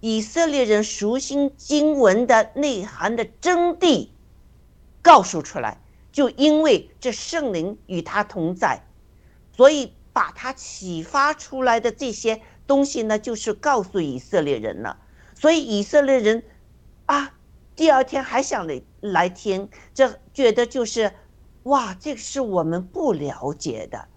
[0.00, 4.10] 以色列人熟悉经文的内涵的真谛
[5.00, 5.80] 告诉出来。
[6.12, 8.84] 就因为这圣灵与他同在，
[9.56, 14.98] 所以把他启发出来的这些东西呢，就是告诉以色列人了。
[15.34, 16.42] 所以以色列人
[17.06, 17.32] 啊，
[17.74, 21.14] 第二天还想来来听，这觉得就是
[21.62, 24.09] 哇，这个是我们不了解的，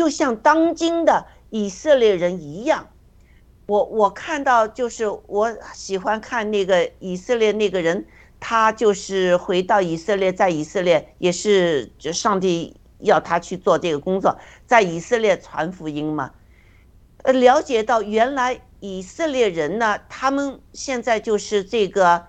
[0.00, 2.88] 就像当今的以色列人一样。
[3.66, 8.06] 我我看到就是我喜欢看那个以色列那个人。
[8.42, 16.30] 他就是回到以色列，在以色列也是就上帝要他去做这个工作，在以色列传福音嘛。
[17.22, 22.24] 呃，了解到原来以色列人呢，他们现在就是这个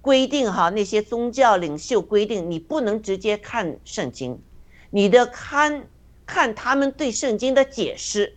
[0.00, 4.40] 规定哈，那些宗教领袖规定，你不能直接看圣经，
[4.88, 5.86] 你的看
[6.30, 8.36] 看他们对圣经的解释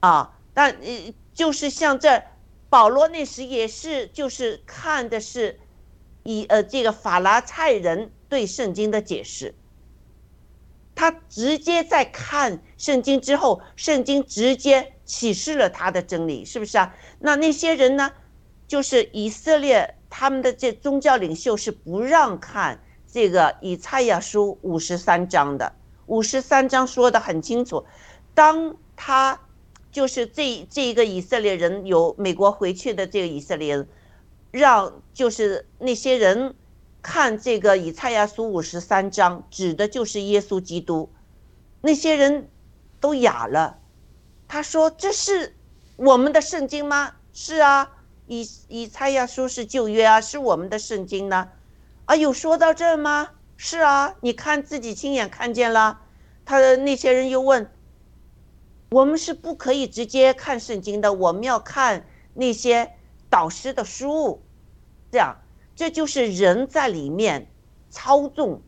[0.00, 0.38] 啊。
[0.52, 2.22] 但呃，就是像这
[2.68, 5.58] 保罗那时也是，就是看的是。
[6.26, 9.54] 以呃，这个法拉蔡人对圣经的解释，
[10.94, 16.96] 他直接在看圣经之后，圣经直接启示了他的真理，是不是啊？
[17.18, 18.10] 那那些人呢，
[18.66, 25.74] 就是以色列他们的这宗教领袖是不让看这个以赛亚书五十三章的，
[26.06, 27.84] 五十三章说的很清楚，
[28.34, 29.40] 当他
[29.90, 33.88] 就是这这一个以色列人有美国回去的这个以色列人。
[34.50, 36.54] 让就是那些人
[37.02, 41.10] 看这个以赛亚书五十三章，指的就是耶稣基督。
[41.80, 42.48] 那些人
[43.00, 43.78] 都哑了。
[44.46, 45.56] 他说：“这是
[45.96, 47.90] 我们的圣经吗？”是啊，
[48.28, 51.48] 以以赛亚书是旧约啊，是我们的圣经呢。
[52.04, 53.30] 啊，有说到这儿吗？
[53.56, 56.00] 是啊，你看自己亲眼看见了。
[56.44, 57.70] 他的那些人又问
[58.90, 62.92] ：“我们是不可以直接看圣经的，我们要看那些
[63.30, 64.42] 导师的书。”
[65.10, 65.36] 这样，
[65.74, 67.46] 这就是人在里面
[67.88, 68.60] 操纵，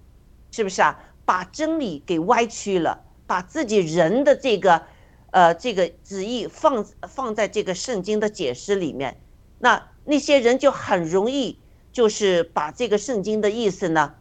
[0.50, 1.02] 是不是啊？
[1.24, 4.86] 把真理给歪曲了，把自己人的这个，
[5.32, 9.20] 呃，这个旨意放放在这个圣经的解释里面，
[9.58, 11.58] 那那些人就很容易
[11.90, 14.14] 就是把这个圣经的意思呢，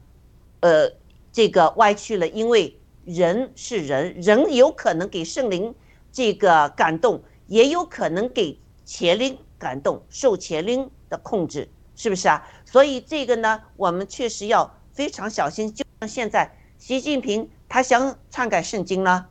[0.66, 0.92] 呃，
[1.32, 2.28] 这个歪曲了。
[2.28, 5.76] 因为人是人，人有可能给圣灵
[6.12, 11.70] 这个感动，也有可能给邪灵感动，受邪灵的控制。
[11.96, 12.46] 是不是啊？
[12.66, 15.72] 所以这个呢，我们确实要非常小心。
[15.72, 19.28] 就像现在，习近平他想篡改圣经呢，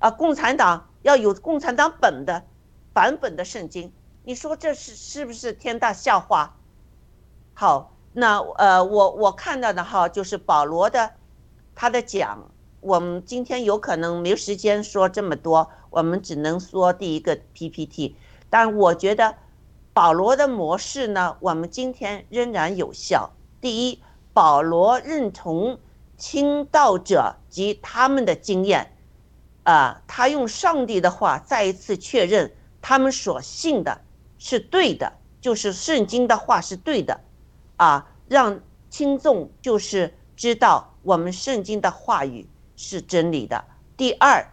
[0.00, 2.44] 啊，共产党要有共产党本的
[2.92, 3.92] 版本的圣经，
[4.24, 6.58] 你说这是是不是天大笑话？
[7.54, 11.10] 好，那呃，我我看到的哈，就是保罗的
[11.74, 12.50] 他的讲，
[12.80, 18.16] 我们今天有可能没时间说这么多，我们只能说第一个 PPT，
[18.48, 19.34] 但我觉得。
[19.96, 21.38] 保罗的模式呢？
[21.40, 23.30] 我们今天仍然有效。
[23.62, 24.02] 第一，
[24.34, 25.78] 保罗认同
[26.18, 28.92] 听道者及他们的经验，
[29.62, 32.52] 啊，他用上帝的话再一次确认
[32.82, 34.02] 他们所信的
[34.36, 37.18] 是对的，就是圣经的话是对的，
[37.76, 38.60] 啊，让
[38.90, 42.46] 听众就是知道我们圣经的话语
[42.76, 43.64] 是真理的。
[43.96, 44.46] 第二，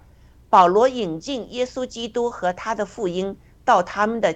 [0.50, 4.36] 保罗引进耶稣基督和他的福音到他们的。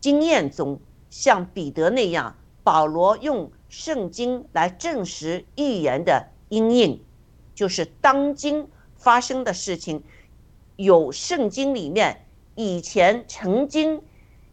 [0.00, 7.04] 经验中，像彼得那样，保罗用圣经来证实预言的阴影，
[7.54, 8.66] 就是当今
[8.96, 10.02] 发生的事情，
[10.76, 12.24] 有圣经里面
[12.54, 14.00] 以前曾经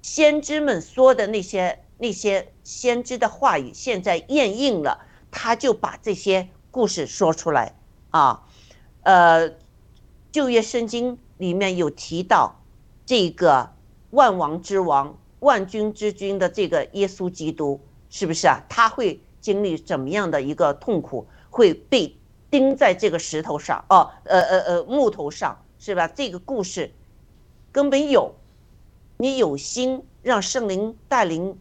[0.01, 7.75] 先知们说的那些那些先知的话语，现在验应了，他就把这些故事说出来
[8.11, 8.43] 啊。
[9.03, 9.51] 呃，
[10.31, 12.61] 旧约圣经里面有提到
[13.05, 13.73] 这个
[14.11, 15.17] 万王之王。
[15.39, 17.79] 万军之君的这个耶稣基督
[18.09, 18.59] 是不是啊？
[18.67, 21.27] 他会经历怎么样的一个痛苦？
[21.51, 22.17] 会被
[22.49, 26.07] 钉在这个石头上哦，呃呃呃木头上是吧？
[26.07, 26.91] 这个故事
[27.71, 28.33] 根本有，
[29.17, 31.55] 你有心让圣灵带领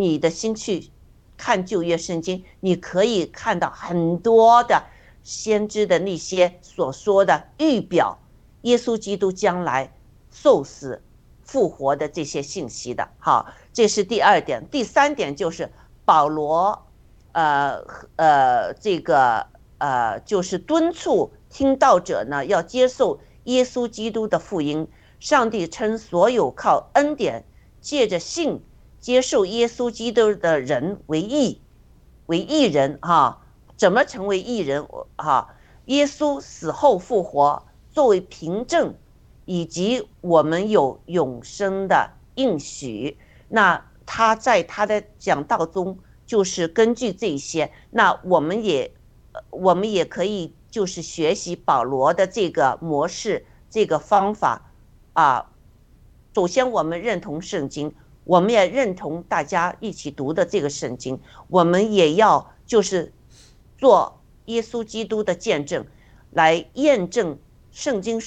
[0.00, 0.90] 你的心去
[1.36, 4.84] 看旧约圣经，你可以看到很多的
[5.22, 8.18] 先知的那些所说的预表
[8.62, 9.92] 耶稣基督将来
[10.30, 11.02] 受死。
[11.42, 14.68] 复活的这些信息的，好，这是第二点。
[14.70, 15.68] 第三点就是
[16.04, 16.86] 保罗，
[17.32, 17.82] 呃
[18.14, 19.48] 呃，这个
[19.78, 24.86] 呃，就是敦促听道者呢要接受耶稣基督的福音。
[25.18, 27.44] 上帝称所有靠恩典
[27.80, 28.62] 借着信
[29.00, 31.60] 接受耶稣基督的人为义，
[32.26, 33.42] 为义人哈。
[33.76, 34.86] 怎么成为义人？
[35.16, 35.54] 哈，
[35.86, 38.94] 耶稣死后复活作为凭证，
[39.46, 43.16] 以及我们有永生的应许。
[43.48, 47.72] 那他在他的讲道中就是根据这些。
[47.90, 48.92] 那我们也，
[49.48, 54.70] 我们也可以就是学习保罗的这个模式，这个方法。
[55.14, 55.50] 啊，
[56.34, 57.94] 首先我们认同圣经，
[58.30, 61.18] 我们也认同大家一起读的这个圣经，
[61.48, 63.12] 我们也要就是
[63.76, 65.84] 做耶稣基督的见证，
[66.30, 67.36] 来验证
[67.72, 68.20] 圣经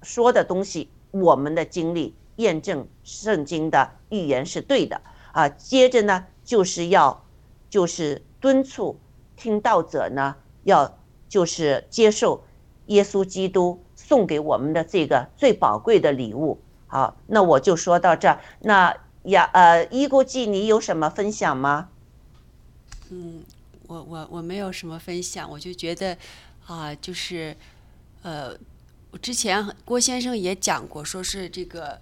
[0.00, 5.00] 说的东西，我们的经历验证圣经的预言是对的
[5.32, 5.48] 啊。
[5.48, 7.24] 接着呢，就是要
[7.68, 8.96] 就是敦促
[9.34, 10.96] 听道者呢，要
[11.28, 12.44] 就是接受
[12.86, 13.82] 耶稣基督。
[13.96, 18.40] 送给我们的这个最宝贵的礼物，好，那我就说到这儿。
[18.60, 18.96] 那
[19.30, 21.90] 呀，呃，一国际，你有什么分享吗？
[23.10, 23.42] 嗯，
[23.86, 26.16] 我我我没有什么分享，我就觉得，
[26.66, 27.56] 啊，就是，
[28.22, 28.56] 呃，
[29.10, 32.00] 我之前郭先生也讲过，说是这个，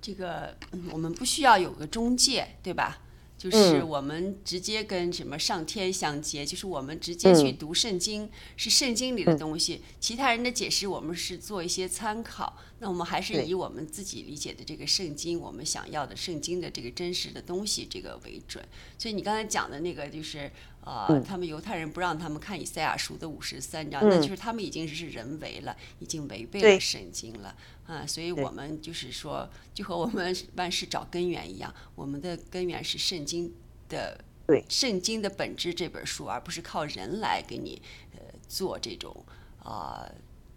[0.00, 0.56] 这个，
[0.90, 2.98] 我们不需要有个中介，对吧？
[3.36, 12.56] 就是我们直接跟什么上天相接，就是我们直接去读圣经，是圣经里的东西，其他人的解释我们是做一些参考。
[12.84, 18.62] 那我们还是以我们自己理解的这个圣经，我们想要的圣经的这个真实的东西这个为准。
[18.98, 20.52] 所以你刚才讲的那个就是，
[20.84, 27.56] 呃，他们犹太人不让他们看以赛亚书的五十三章，那就是他们已经是人为了，已经违背了圣经了。
[27.86, 33.50] 啊，所以我们就是说，就和我们万事找根源一样，我们的根源是圣经
[33.88, 37.80] 的，对，圣经的本质这本书，而不是靠人来给你
[38.12, 39.24] 呃做这种
[39.62, 40.06] 啊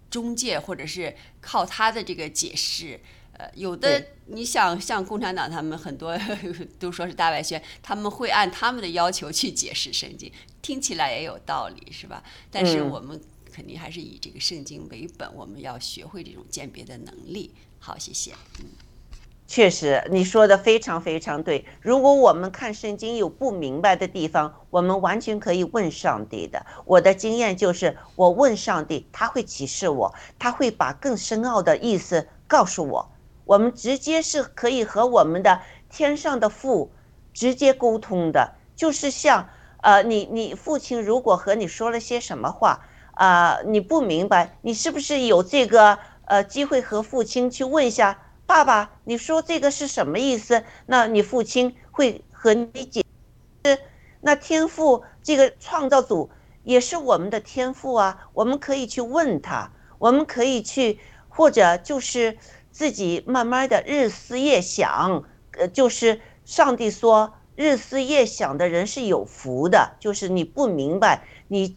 [0.10, 3.00] 中介，或者是靠他的这个解释。
[3.34, 6.18] 呃，有的你想像共产党他们很多
[6.80, 10.32] 都说是大外宣，他们会按他们的要求去解释圣经，
[10.62, 12.24] 听起来也有道理，是吧？
[12.52, 13.22] 但是我们。
[13.50, 17.50] 肯定还是以这个圣经为本，我们要学会这种鉴别的能力。
[17.80, 18.32] 好，谢谢。
[18.60, 18.66] 嗯，
[19.48, 21.66] 确实，你说的非常非常对。
[21.80, 26.66] 如果我们看圣经有不明白的地方，我们完全可以问上帝的。
[26.84, 33.10] 我的经验就是，我问上帝，他会启示我，他会把更深奥的意思告诉我。
[33.46, 36.92] 我们直接是可以和我们的天上的父
[37.34, 39.48] 直接沟通的，就是像
[39.82, 42.82] 呃，你你父亲如果和你说了些什么话。
[43.14, 48.90] 啊，你不明白，你是不是有这个呃机会和父亲去问一下爸爸？
[49.04, 50.64] 你说这个是什么意思？
[50.88, 53.04] 那你父亲会和你解
[53.64, 53.78] 释。
[54.22, 56.32] 那天赋这个创造主
[56.64, 62.38] 也是我们的天赋啊，我们可以去问他，我们可以去或者就是
[62.72, 65.24] 自己慢慢的日思夜想，
[65.60, 71.76] 呃，就是上帝说日思夜想的人是有福的，就是你不明白你。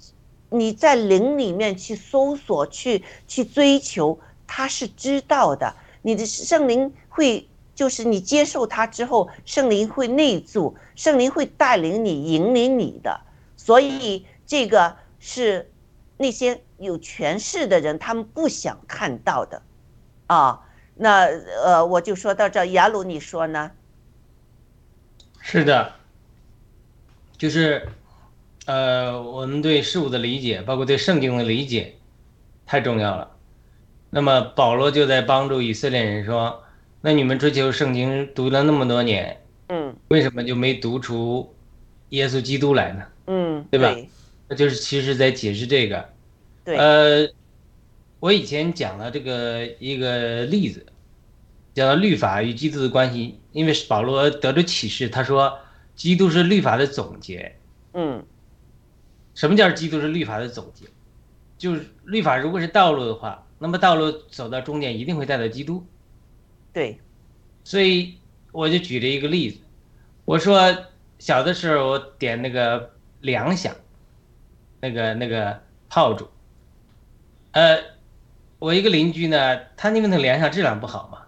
[0.52, 4.18] 你在灵里面去搜索、去去追求，
[4.48, 5.76] 他是知道的。
[6.02, 13.20] 你的圣灵会，就是你接受他之后，圣灵会内住，圣灵会带领你、引领你的。
[13.56, 15.70] 所以这个是
[16.16, 19.62] 那些有权势的人他们不想看到的，
[20.26, 20.60] 啊，
[20.94, 21.26] 那
[21.64, 23.70] 呃，我就说到这，雅鲁你说呢？
[25.40, 25.92] 是的，
[27.36, 27.88] 就是。
[28.66, 31.96] 呃，我们对事物的理解，包括对圣经的理解，
[32.66, 33.36] 太重要了。
[34.10, 36.62] 那么保罗就在帮助以色列人说
[37.00, 41.54] ：“那你们追求圣经读了那么多年，嗯，为什么就没读出
[42.08, 43.04] 耶稣基督来呢？
[43.26, 43.96] 嗯，对吧？
[44.48, 46.08] 那就是其实在解释这个。
[46.64, 47.28] 对，呃，
[48.18, 50.84] 我以前讲了这个一个例子，
[51.72, 55.56] 讲到律法与基督的关系，因为保罗得着启示，他说
[55.94, 57.54] 基督是律法的总结。
[57.94, 58.24] 嗯。
[59.34, 60.86] 什么叫基督是律法的总结？
[61.56, 65.86] 就是律法如果是道路的话，那么道路走到终点一定会带到基督。
[66.72, 66.98] 对，
[67.62, 68.18] 所以
[68.52, 69.60] 我就举了一个例子，
[70.24, 70.74] 我说
[71.18, 72.90] 小的时候我点那个
[73.20, 73.70] 粮饷，
[74.80, 76.26] 那个那个炮竹，
[77.52, 77.78] 呃，
[78.58, 81.18] 我一个邻居呢，他因为那个粮饷质量不好嘛，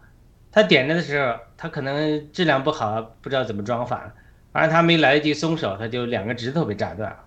[0.51, 4.15] 他点着的时候他可能质量不好，不知道怎么装法，
[4.53, 7.19] 反正他没来得及松手，他就两个指头被炸断了。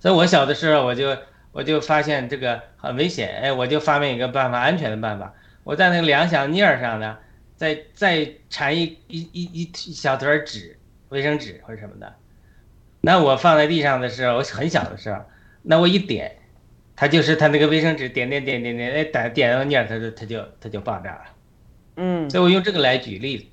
[0.00, 1.16] 所以我小的时候，我就
[1.52, 5.34] 我就发现这个很危险，哎，我就发明一个办法，安全的办法。
[5.64, 7.18] 我在那个粮响叶上呢，
[7.56, 10.78] 再再缠一一一一小团纸，
[11.10, 12.14] 卫生纸或者什么的。
[13.00, 15.22] 那我放在地上的时候，我很小的时候，
[15.62, 16.36] 那我一点，
[16.96, 21.24] 它就是它那个卫生纸点点点点点，哎，点点到那儿，他就它就它就爆炸了。
[21.96, 23.44] 嗯所以我用这个来举例子，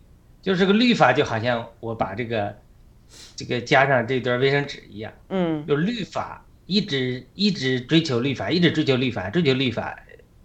[0.42, 2.56] 就是个律法就好像我把这个
[3.36, 10.00] 这个加上这段卫生纸一样，嗯就律法一直一直追求律法，一直追求律法，追求律法，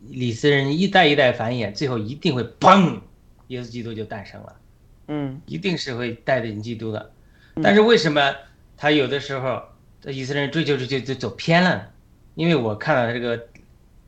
[0.08, 2.98] 以色列人一代一代繁衍，最后一定会砰，
[3.48, 4.56] 耶稣基督就诞生了。
[5.08, 7.12] 嗯一定是会带领基督的。
[7.62, 8.34] 但是为什么
[8.74, 9.62] 他有的时候
[10.00, 11.82] 这以色列人追求追求就走偏了呢？
[12.36, 13.38] 因为我看到这个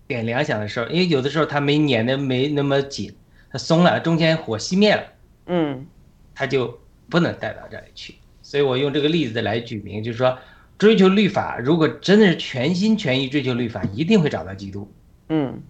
[0.06, 3.14] 点粮饷的时候，因为有的时候他没粘的没那么紧，
[3.50, 5.02] 他松了，中间火熄灭了，
[5.48, 5.86] 嗯
[6.34, 8.14] 他就不能带到这里去。
[8.40, 10.38] 所以我用这个例子来举明，就是说
[10.78, 14.90] 追求律法，如果真的是全心全意追求律法，一定会找到基督。
[15.28, 15.62] 嗯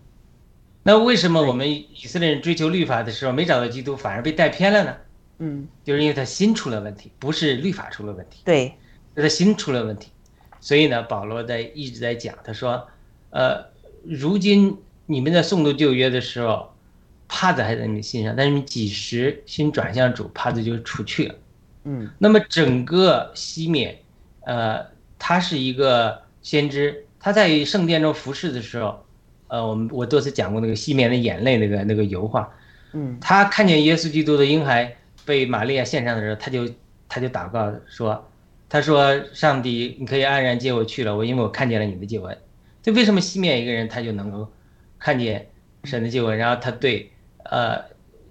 [0.83, 4.97] 那为什么我们以色列人追求律法的时候没找到基督，反而被带偏了呢？
[5.39, 8.73] 嗯，就是因为他心出了问题，不是律法出了问题，对，
[9.17, 10.11] 是他心出了问题。
[10.61, 12.87] 所以呢，保罗在一直在讲，他说，
[13.31, 13.67] 呃，
[14.05, 16.73] 如今你们在诵读旧约的时候，
[17.29, 21.35] 帕子还在你们心上，但是你几时心转向主，帕子就除去了。
[21.85, 23.99] 嗯那么整个西缅，
[24.45, 24.87] 呃，
[25.19, 29.05] 他是一个先知，他在圣殿中服侍的时候，
[29.49, 32.49] 呃，我们我多次讲过那个西缅的眼泪那个那个油画，
[32.93, 33.19] 嗯。
[33.21, 36.69] 他看见耶稣基督的婴孩被玛利亚献上的时候，他就
[37.09, 38.29] 他就祷告说，
[38.69, 42.37] 他说上帝，你可以安然接我去了，我因为我看见了你的救恩。
[42.83, 44.49] 就为什么西面一个人他就能够
[44.99, 45.49] 看见
[45.85, 47.11] 神的救恩，然后他对
[47.45, 47.81] 呃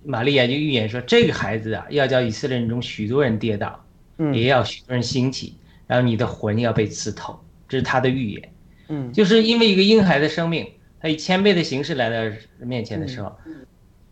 [0.03, 3.83] 玛利亚就预言说，这个孩子啊要叫以色列人中许多人跌倒，
[4.17, 4.33] 嗯。
[4.33, 5.57] 也要许多人兴起，
[5.87, 8.51] 然后你的魂要被刺透，这是他的预言。
[8.87, 13.35] 嗯就是因为一个婴孩的生命，他以谦卑的形式来到面前的时候，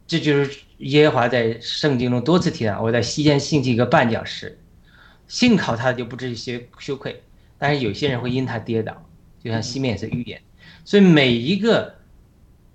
[0.07, 4.57] 这就是耶和华在圣经中多次提到，我在西间兴起一个绊脚石，
[5.27, 7.21] 信靠他就不至于羞羞愧，
[7.57, 9.05] 但是有些人会因他跌倒，
[9.43, 10.41] 就像西面是预言，
[10.83, 11.95] 所以每一个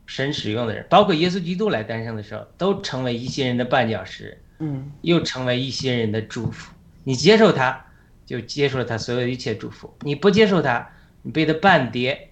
[0.06, 6.72] 神使用的人，包括耶稣基督来诞生的时候，都成为一些人的绊脚石，嗯又成为一些人的祝福。
[7.04, 7.86] 你接受他，
[8.28, 10.86] 就接受了他所有的一切祝福；你不接受他，
[11.22, 12.28] 你被他绊跌，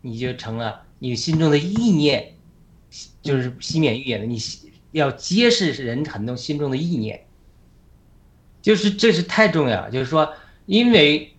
[0.00, 2.34] 你就成了你心中的意念，
[3.22, 4.36] 就是西缅预言的，你
[4.90, 7.24] 要揭示人很多心中的意念。
[8.60, 10.34] 就是这是太重要，就是说，
[10.66, 11.32] 因为，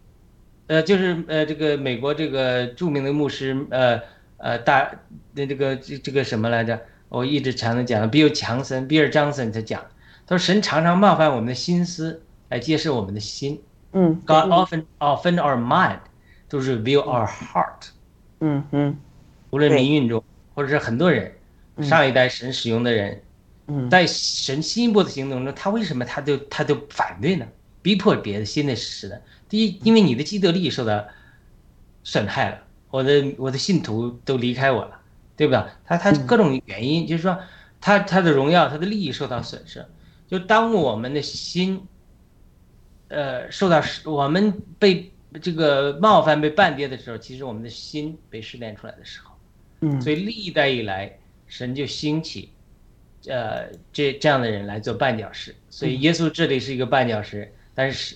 [0.68, 4.00] 呃，就是呃，这个美国这个著名的牧师，呃
[4.38, 4.90] 呃大
[5.34, 6.80] 那这个这这个什么来着？
[7.10, 9.82] 我一直常常讲，比尔强森、比尔张森他讲，
[10.26, 13.62] 他说神常常冒犯我们的心思来揭示我们的心。
[14.00, 16.00] 嗯 God often often our mind
[16.48, 17.90] 都是 reveal our heart。
[18.40, 18.96] 嗯嗯
[19.50, 20.24] 无论对民运中，
[20.54, 21.34] 或者是很多人，
[21.78, 23.24] 嗯上一代神使用的人，
[23.66, 27.48] 嗯在神新一波的行动中，他为什么他就他就反对呢？
[27.82, 29.20] 逼迫别的新的使的。
[29.50, 31.06] 第一，因为你的既得利益受到
[32.04, 32.60] 损害了，
[32.92, 35.00] 我的我的信徒都离开我了，
[35.36, 35.70] 对吧？
[35.86, 37.40] 他他嗯各种原因，就是说
[37.82, 39.86] 他他的荣耀、他的利益受到损失。
[40.28, 41.88] 就当我们的心，
[43.10, 45.12] 呃，受到我们被
[45.42, 49.34] 这个冒犯、被绊跌的时候，其实我们的心被试炼出来的时候。
[49.82, 51.16] 嗯所以历代以来，
[51.46, 52.50] 神就兴起，
[53.28, 55.56] 呃，这这样的人来做绊脚石。
[55.70, 58.16] 所以耶稣这里是一个绊脚石，但是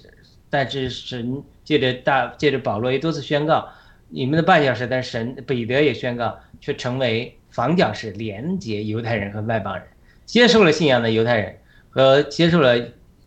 [0.50, 3.70] 但是神借着大借着保罗也多次宣告，
[4.10, 9.86] 你们的绊脚石，但是神彼得也宣告，却成为防脚石，连接犹太人和外邦人，
[10.26, 11.56] 接受了信仰的犹太人
[11.92, 12.76] 和接受了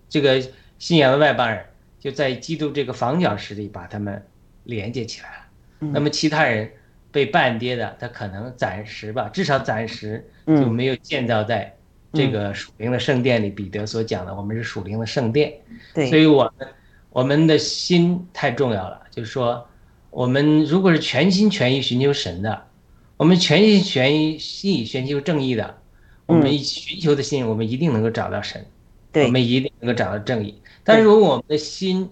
[0.09, 0.43] 这个
[0.85, 1.65] 信仰的外邦人，
[1.99, 4.23] 就在基督这个房角石里把他们
[4.65, 5.37] 连接起来了。
[5.81, 6.71] 嗯那么其他人
[7.11, 11.75] 被绊跌的，他可能暂时吧，至少暂时嗯就没有建造在
[12.13, 13.49] 这个属灵的圣殿里。
[13.49, 15.55] 彼得所讲的，我们是属灵的圣殿，
[15.95, 16.69] 对，所以我们
[17.09, 19.01] 我们的心太重要了。
[19.11, 19.67] 就是说，
[20.11, 22.67] 我们如果是全心全意寻求神的，
[23.17, 25.79] 我们全心全意意寻求正义的，
[26.27, 28.67] 我们寻求的心，我们一定能够找到神，
[29.13, 30.61] 对我们一定能够找到正义。
[30.85, 32.11] 但是如果我们的心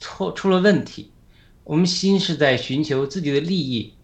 [0.00, 1.10] 错出了问题，
[1.62, 3.94] 我们心是在寻求自己的利益，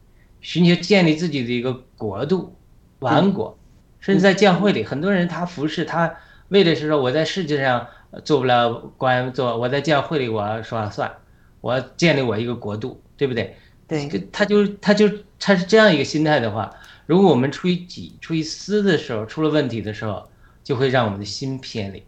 [0.40, 2.54] 寻求建立自己的一个国度、
[3.00, 3.58] 王国，
[3.98, 6.14] 甚至在教会里，很多人他服侍他，
[6.48, 11.12] 为的是说我在世界上呃做不了官，做我在教会里我要说了算，
[11.60, 13.56] 我要建立我一个国度，对不对？
[13.88, 16.72] 对这他就他就他是这样一个心态的话，
[17.06, 20.30] 如果我们出于己、出于私的时候出了问题的时候，
[20.62, 22.02] 就会让我们的心偏离。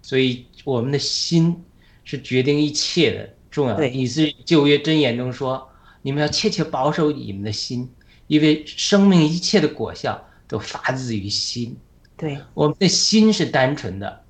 [0.00, 1.62] 所以我们的心
[2.04, 3.80] 是决定一切的重要的。
[3.80, 3.90] 对。
[3.90, 5.68] 以是旧约箴言中说
[6.02, 7.88] ：“你们要切切保守你们的心，
[8.26, 11.76] 因为生命一切的果效都发自于心。
[12.16, 14.22] 对，我们的心是单纯的，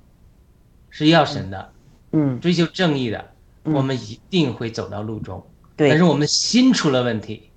[0.89, 1.73] 是要神的，
[2.11, 2.39] 嗯。
[2.39, 3.33] 追求正义的，
[3.63, 3.73] 嗯。
[3.73, 5.45] 我们一定会走到路中。
[5.77, 7.49] 对，但是我们的心出了问题，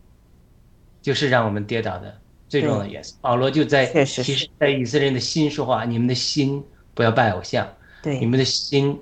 [1.01, 3.15] 就是让我们跌倒的最重要的元素。
[3.21, 6.63] 保罗就在其实，在以色列人的心说话：你们的心
[6.95, 7.67] 不要拜偶像，
[8.03, 9.01] 对你们的心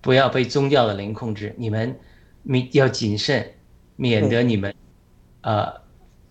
[0.00, 1.98] 不要被宗教的灵控制，你们
[2.42, 3.54] 你要谨慎，
[3.96, 4.74] 免得你们
[5.42, 5.80] 呃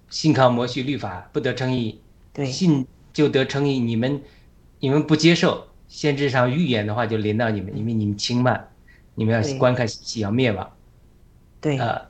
[0.10, 2.02] 信靠摩西律法不得称义，
[2.34, 3.80] 对信就得称义。
[3.80, 4.22] 你们
[4.80, 8.70] 你们不接受先知上预言的话，就临到你们，因为你们轻慢，
[9.16, 10.70] 你们要观看喜要灭亡。
[11.62, 12.02] 对呃，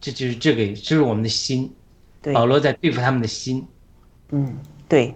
[0.00, 1.72] 这就是这个，就是我们的心。
[2.22, 3.64] 对，保罗在对付他们的心。
[4.30, 4.56] 嗯，
[4.88, 5.14] 对，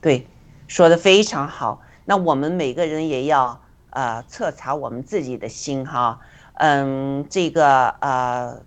[0.00, 0.26] 对，
[0.66, 1.82] 说的非常好。
[2.06, 6.20] 那我们每个人也要呃彻查我们自己的心哈。
[6.54, 8.62] 嗯，这个呃，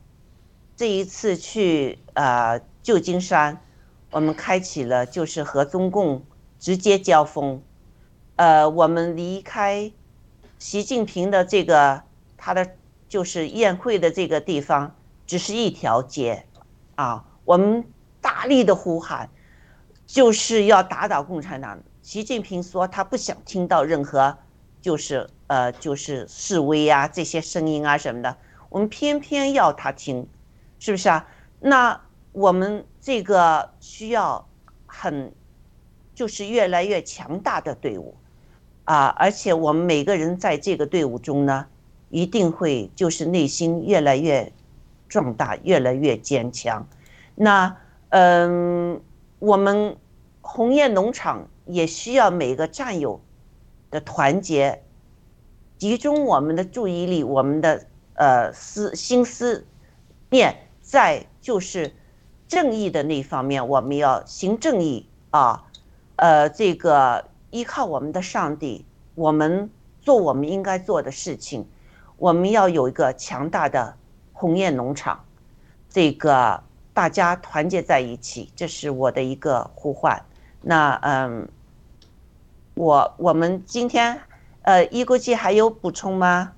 [0.75, 3.61] 这一次去呃旧金山，
[4.11, 6.23] 我们开启了就是和中共
[6.59, 7.61] 直接交锋。
[8.35, 9.91] 呃，我们离开
[10.57, 12.03] 习近平的这个
[12.37, 12.67] 他的
[13.07, 16.45] 就是宴会的这个地方，只是一条街
[16.95, 17.25] 啊。
[17.45, 17.83] 我们
[18.21, 19.29] 大力的呼喊。
[20.11, 21.77] 就是要打倒共产党。
[22.01, 24.35] 习近平说他不想听到任何，
[24.81, 28.37] 就是呃就是示威啊这些声音啊什么的，
[28.69, 30.27] 我们偏偏要他听，
[30.79, 31.27] 是不是啊？
[31.59, 32.01] 那
[32.31, 34.47] 我们这个需要
[34.85, 35.31] 很，
[36.15, 38.15] 就是越来越强大的队伍，
[38.85, 41.65] 啊，而且我们每个人在这个队伍中呢，
[42.09, 44.51] 一定会就是内心越来越
[45.07, 46.87] 壮大，越来越坚强。
[47.35, 47.75] 那
[48.09, 49.01] 嗯。
[49.41, 49.95] 我们
[50.41, 53.21] 红叶农场也需要每个战友
[53.91, 54.83] 的团结，
[55.77, 59.65] 集中我们的注意力，我们的呃思心思
[60.29, 61.93] 念在就是
[62.47, 65.65] 正义的那方面，我们要行正义啊，
[66.15, 68.85] 呃，这个依靠我们的上帝，
[69.15, 69.69] 我们
[70.01, 71.67] 做我们应该做的事情，
[72.17, 73.95] 我们要有一个强大的
[74.33, 75.23] 红叶农场，
[75.89, 76.63] 这个。
[76.91, 80.21] 大家团结在一起，这是我的一个呼唤。
[80.61, 81.47] 那嗯，
[82.79, 84.21] 我我们今天
[84.61, 86.55] 呃，一估计还有补充吗？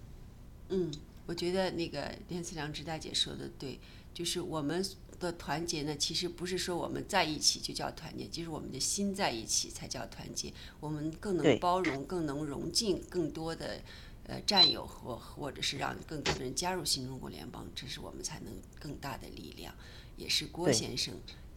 [0.69, 0.91] 嗯，
[1.25, 3.79] 我觉得那个连思良直大姐说的对，
[4.13, 4.85] 就是我们
[5.19, 10.53] 的团结呢，其实不是说我们在一起就叫团结，就是我们的心在一起才叫团结。
[10.79, 13.81] 我们更能包容，更能融进更多的
[14.27, 19.73] 呃战友或或者是让更多的人加入新中国联邦，这是我们才能更大的力量。
[20.17, 21.15] 也是郭先生，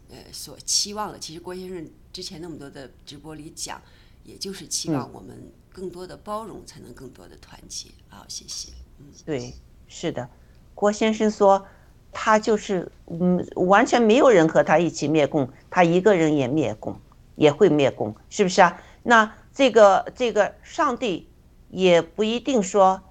[0.09, 1.19] 呃，所期望的。
[1.19, 3.83] 其实郭先生之前那么多的直播里讲，
[4.25, 7.89] 也就是期望我们更多的包容，才能更多的团结。
[8.09, 8.73] 好，谢谢。
[8.99, 9.55] 嗯，对，
[9.87, 10.29] 是的，
[10.75, 11.65] 郭先生说，
[12.11, 16.99] 他就是嗯，完全没有人和他一起灭共，他一个人也灭共，
[17.37, 18.81] 也会灭共，是不是啊？
[19.03, 21.29] 那这个这个上帝
[21.71, 23.03] 也不一定说，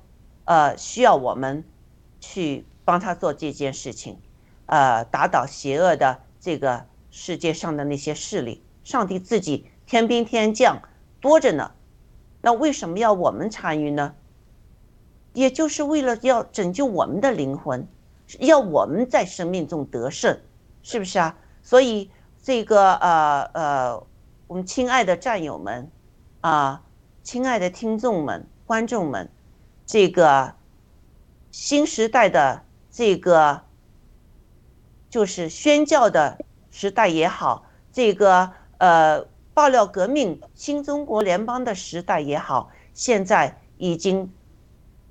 [0.45, 1.63] 呃，需要我们
[2.19, 4.17] 去帮他做这件事情。
[4.65, 10.81] 呃，打倒邪恶的这个世界上的那些势力，上帝自己天兵天将
[11.23, 11.71] 多着呢，
[12.41, 14.13] 那为什么要我们参与呢？
[15.33, 17.87] 也就是为了要拯救我们的灵魂，
[18.39, 20.37] 要我们在生命中得胜，
[20.81, 21.37] 是不是啊？
[21.61, 24.07] 所以这个呃呃，
[24.47, 25.89] 我们亲爱的战友们
[26.41, 26.83] 啊，
[27.23, 29.29] 亲爱的听众们、观众们，
[29.85, 30.53] 这个
[31.51, 33.61] 新时代的这个。
[35.09, 36.39] 就是宣教的
[36.71, 39.23] 时代也好，这个呃
[39.53, 44.31] 爆料革命新中国联邦的时代也好，现在已经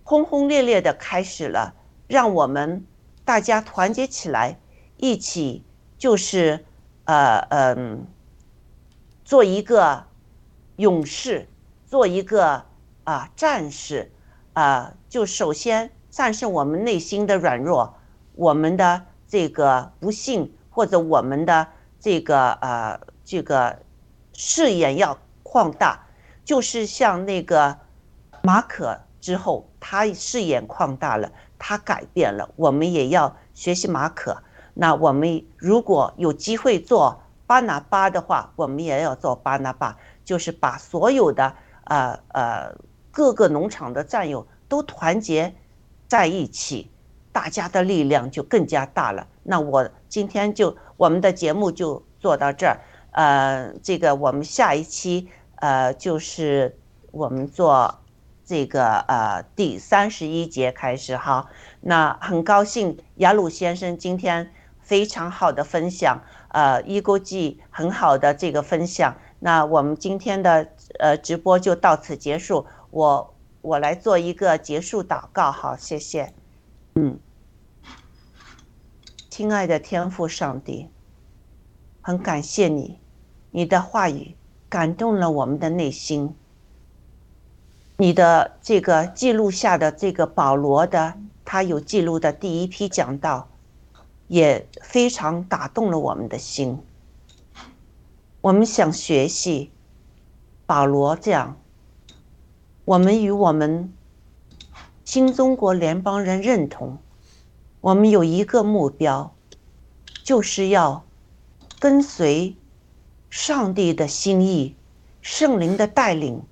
[0.02, 1.74] 轰轰烈烈的开始了。
[2.08, 2.84] 让我们
[3.24, 4.58] 大家团结起来，
[4.96, 5.64] 一起
[5.96, 6.64] 就是
[7.04, 8.06] 呃嗯，
[9.24, 10.04] 做一个
[10.76, 11.48] 勇士，
[11.86, 12.64] 做一个
[13.04, 14.10] 啊战士
[14.52, 17.94] 啊，就首先战胜我们内心的软弱，
[18.34, 19.06] 我们的。
[19.32, 21.66] 这个不幸或者我们的
[21.98, 23.78] 这个呃这个
[24.44, 26.04] 视野要扩大，
[26.44, 27.78] 就是像那个
[28.42, 34.42] 马可之后，他视野扩大了，他改变了，我们也要学习马可。
[34.74, 41.54] 那我们如果有机会做巴拿巴的话，我们也要做巴拿巴，就是把所有的
[41.84, 42.74] 呃呃
[43.12, 45.54] 各个农场的战友都团结
[46.08, 46.90] 在一起。
[47.30, 49.26] 大家的力量就更加大了。
[49.42, 52.78] 那我今天就我们的节目就做到这儿。
[53.12, 56.78] 呃，这个我们下一期呃就是
[57.10, 58.00] 我们做
[58.44, 61.48] 这个呃第三十一节开始哈。
[61.80, 69.16] 那很高兴雅鲁先生今天非常好的分享，呃，一国际很好的这个分享。
[69.38, 70.68] 那我们今天的
[70.98, 72.66] 呃直播就到此结束。
[72.90, 76.32] 我我来做一个结束祷告，好，谢谢。
[76.94, 77.18] 嗯，
[79.30, 80.90] 亲爱的天父上帝，
[82.00, 83.00] 很感谢你，
[83.52, 84.34] 你的话语
[84.68, 86.34] 感动了我们的内心。
[87.98, 91.14] 你的这个记录下的这个保罗的，
[91.44, 93.48] 他有记录的第一批讲道，
[94.26, 96.80] 也非常打动了我们的心。
[98.40, 99.70] 我们想学习
[100.66, 101.56] 保罗这样，
[102.86, 103.92] 我们与我们
[105.04, 106.98] 新中国联邦人认同，
[107.82, 109.32] 我们有一个目标，
[110.24, 111.04] 就是要
[111.78, 112.56] 跟随
[113.32, 114.76] 上帝的心意、
[115.22, 116.42] 圣灵的带领。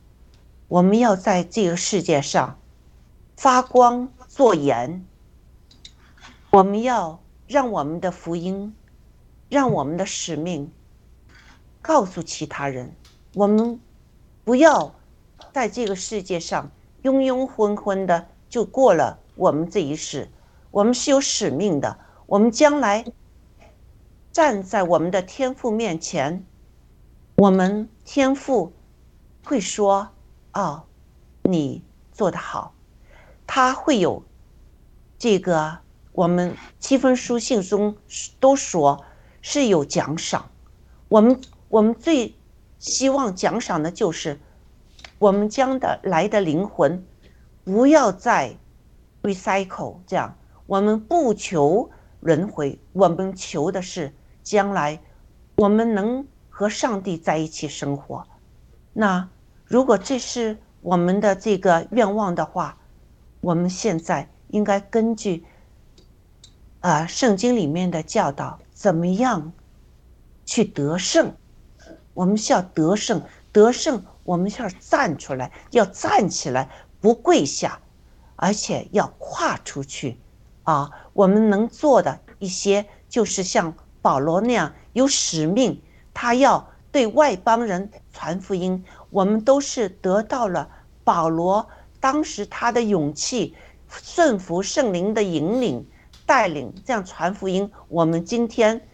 [0.66, 2.58] 我们要在这个世界上
[3.36, 5.04] 发光做盐。
[6.48, 8.74] 我们要让我们的福音，
[9.50, 10.72] 让我们的使命
[11.82, 12.90] 告诉其他人。
[13.34, 13.78] 我们
[14.42, 14.94] 不要
[15.52, 16.70] 在这个世界上
[17.02, 20.30] 庸庸昏昏的就过了我们这一世。
[20.70, 21.98] 我们是有使命的。
[22.24, 23.04] 我们将来
[24.32, 26.46] 站在我们的天父面前，
[27.40, 28.74] 我们天父
[29.42, 30.10] 会说。
[30.52, 30.82] 哦，
[31.42, 32.74] 你做得好，
[33.46, 34.22] 他会有
[35.16, 35.78] 这个。
[36.12, 37.96] 我们七封书信中
[38.40, 39.06] 都说
[39.40, 40.50] 是有奖赏。
[41.08, 42.34] 我们我们最
[42.78, 44.38] 希望奖赏的就是
[45.18, 47.06] 我们将的来的灵魂
[47.64, 48.54] 不要再
[49.22, 50.36] recycle 这样。
[50.66, 51.88] 我们不求
[52.20, 54.12] 轮回，我们求的是
[54.42, 55.00] 将来
[55.56, 56.26] 我们能
[56.60, 58.26] 和上帝在一起生活。
[58.92, 59.26] 那。
[59.64, 62.76] 如果这是我们的这个愿望的话，
[63.40, 65.44] 我们现在应该根据
[66.80, 69.52] 啊圣经里面的教导，怎么样
[70.44, 71.32] 去得胜？
[72.14, 73.22] 我们需要得胜，
[73.52, 76.68] 得胜，我们需要站出来，要站起来，
[77.00, 77.78] 不跪下，
[78.34, 80.18] 而且要跨出去。
[80.64, 83.72] 啊，我们能做的一些，就是像
[84.02, 85.80] 保罗那样有使命，
[86.20, 88.84] 他要对外邦人传福音。
[89.08, 90.68] 我们都是得到了
[91.02, 91.66] 保罗
[91.98, 93.54] 当时他的勇气，
[93.88, 95.88] 顺服圣灵的引领
[96.26, 97.72] 带领，这样传福音。
[97.88, 98.86] 我们今天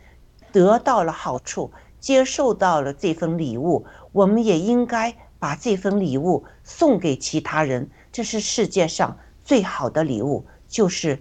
[0.52, 7.90] 得到了好处，接受到了这份礼物，我们也应该把这份礼物送给其他人。
[8.12, 11.20] 这是世界上最好的礼物，就是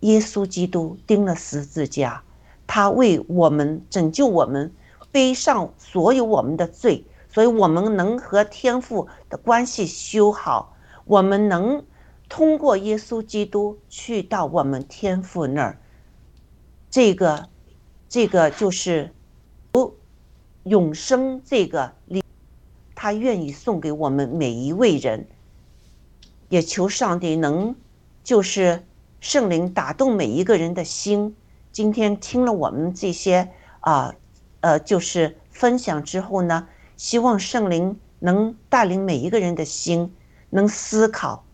[0.00, 2.22] 耶稣基督钉了十字架，
[2.68, 4.72] 他为我们拯救我们，
[5.10, 7.04] 背上所有我们的罪。
[7.30, 10.74] 所以，我们能和天父的关系修好，
[11.04, 11.84] 我们能
[12.28, 15.78] 通过耶稣基督去到我们天父那儿。
[16.90, 17.48] 这个，
[18.08, 19.12] 这个就是
[20.64, 22.24] 永生这个礼，
[22.94, 25.28] 他愿意送给我们每一位人。
[26.48, 27.76] 也求上帝能，
[28.24, 28.86] 就是
[29.20, 31.36] 圣灵打动每一个人的心。
[31.70, 34.14] 今天听了我们这些啊，
[34.60, 36.68] 呃就是分享之后呢。
[36.96, 40.12] 希望圣灵能带领每一个人的心，
[40.50, 41.44] 能思考。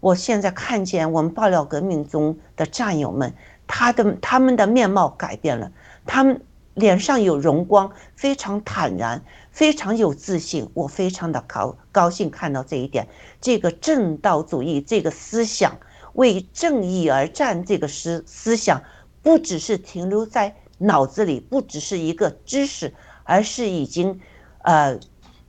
[0.00, 3.34] 我现在看见我们爆料革命中的战友们，
[3.66, 5.70] 他的他们的面貌改变了，
[6.06, 6.40] 他们
[6.72, 10.70] 脸上有荣光，非常坦然，非常有自信。
[10.72, 13.06] 我非常的高高兴看到这一点。
[13.42, 15.76] 这个正道主义这个思想，
[16.14, 18.82] 为正义而战这个思思想，
[19.20, 22.94] 不只是停留在脑子里，不只是一个知识，
[23.24, 24.20] 而是已经。
[24.66, 24.98] 呃，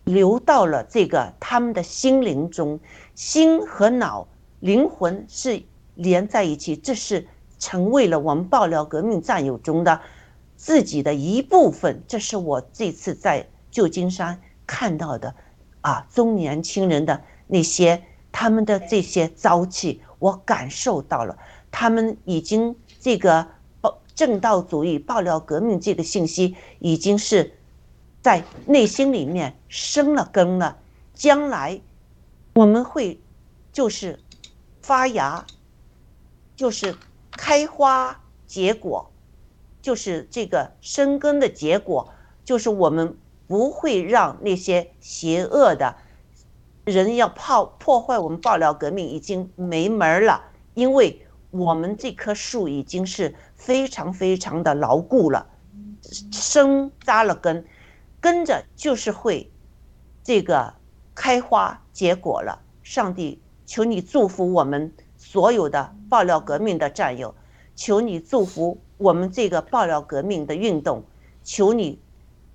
[0.04, 2.82] 流到了这个他们的心灵中，
[3.16, 4.28] 心和脑、
[4.60, 7.26] 灵魂是连在一起，这是
[7.58, 10.02] 成为了我们爆料革命战友中的
[10.58, 12.04] 自己的一部分。
[12.10, 15.34] 这是我这次在旧金山看到的，
[15.80, 18.04] 啊，中年轻人的那些
[18.34, 21.38] 他们的这些朝气，我感受到了，
[21.72, 23.48] 他们已经这个
[24.16, 27.54] 正道主义、爆料革命这个信息已经是。
[28.22, 30.80] 在内心里面生了根了，
[31.14, 31.80] 将来
[32.56, 33.22] 我们会
[33.72, 34.20] 就是
[34.82, 35.46] 发芽，
[36.56, 36.96] 就是
[37.30, 39.12] 开花结果，
[39.80, 42.10] 就是这个生根的结果，
[42.44, 43.16] 就是我们
[43.46, 45.96] 不会让那些邪恶的
[46.86, 50.42] 人要破破坏我们爆料革命已经没门儿了，
[50.74, 51.25] 因为
[51.58, 55.48] 我们这棵树已经是非常非常的牢固了，
[56.32, 57.66] 生扎了根。
[58.20, 59.52] 跟着就是会，
[60.24, 60.74] 这个
[61.14, 62.60] 开花结果了。
[62.82, 67.34] 上帝，求你祝福我们所有的爆料革命的战友，
[67.76, 71.04] 求你祝福我们这个爆料革命的运动，
[71.44, 72.00] 求你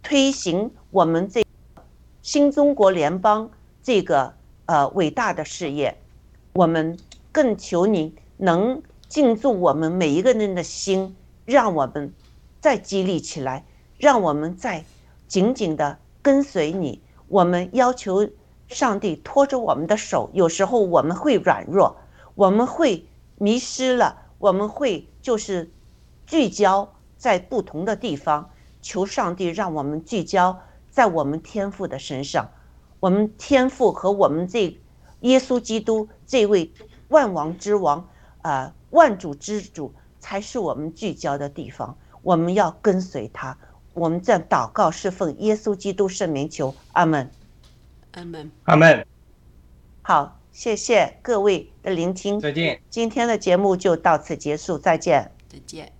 [0.02, 1.44] 推行我们这
[2.22, 3.48] 新中国联邦
[3.82, 4.34] 这个
[4.66, 5.96] 呃伟大的事业。
[6.54, 6.98] 我们
[7.30, 11.14] 更求你能进驻我们每一个人的心，
[11.44, 12.14] 让我们
[12.60, 13.66] 再激励起来。
[13.98, 14.86] 让我们再
[15.28, 17.02] 紧紧的跟随你。
[17.28, 18.26] 我们要求
[18.68, 21.98] 上帝拖着我们的手，有时候我们会软弱，
[22.34, 23.06] 我们会
[23.36, 25.70] 迷失了，我们会就是
[26.26, 28.48] 聚焦在不同的地方。
[28.80, 30.58] 求上帝让我们聚焦
[30.88, 32.48] 在我们天父的身上，
[33.00, 34.78] 我们天父和我们这
[35.20, 36.72] 耶稣基督这位
[37.08, 38.08] 万王之王，
[38.40, 41.96] 呃，万主之主，才是我们聚焦的地方。
[42.22, 43.56] 我们要跟随他。
[43.92, 47.30] 我们在祷告是奉耶稣基督圣名求，阿门。
[48.12, 48.50] 阿门。
[48.64, 49.06] 阿门。
[50.02, 52.38] 好，谢谢各位的聆听。
[52.40, 52.80] 再见。
[52.88, 55.30] 今天的节目就到此结束，再见。
[55.48, 55.99] 再见。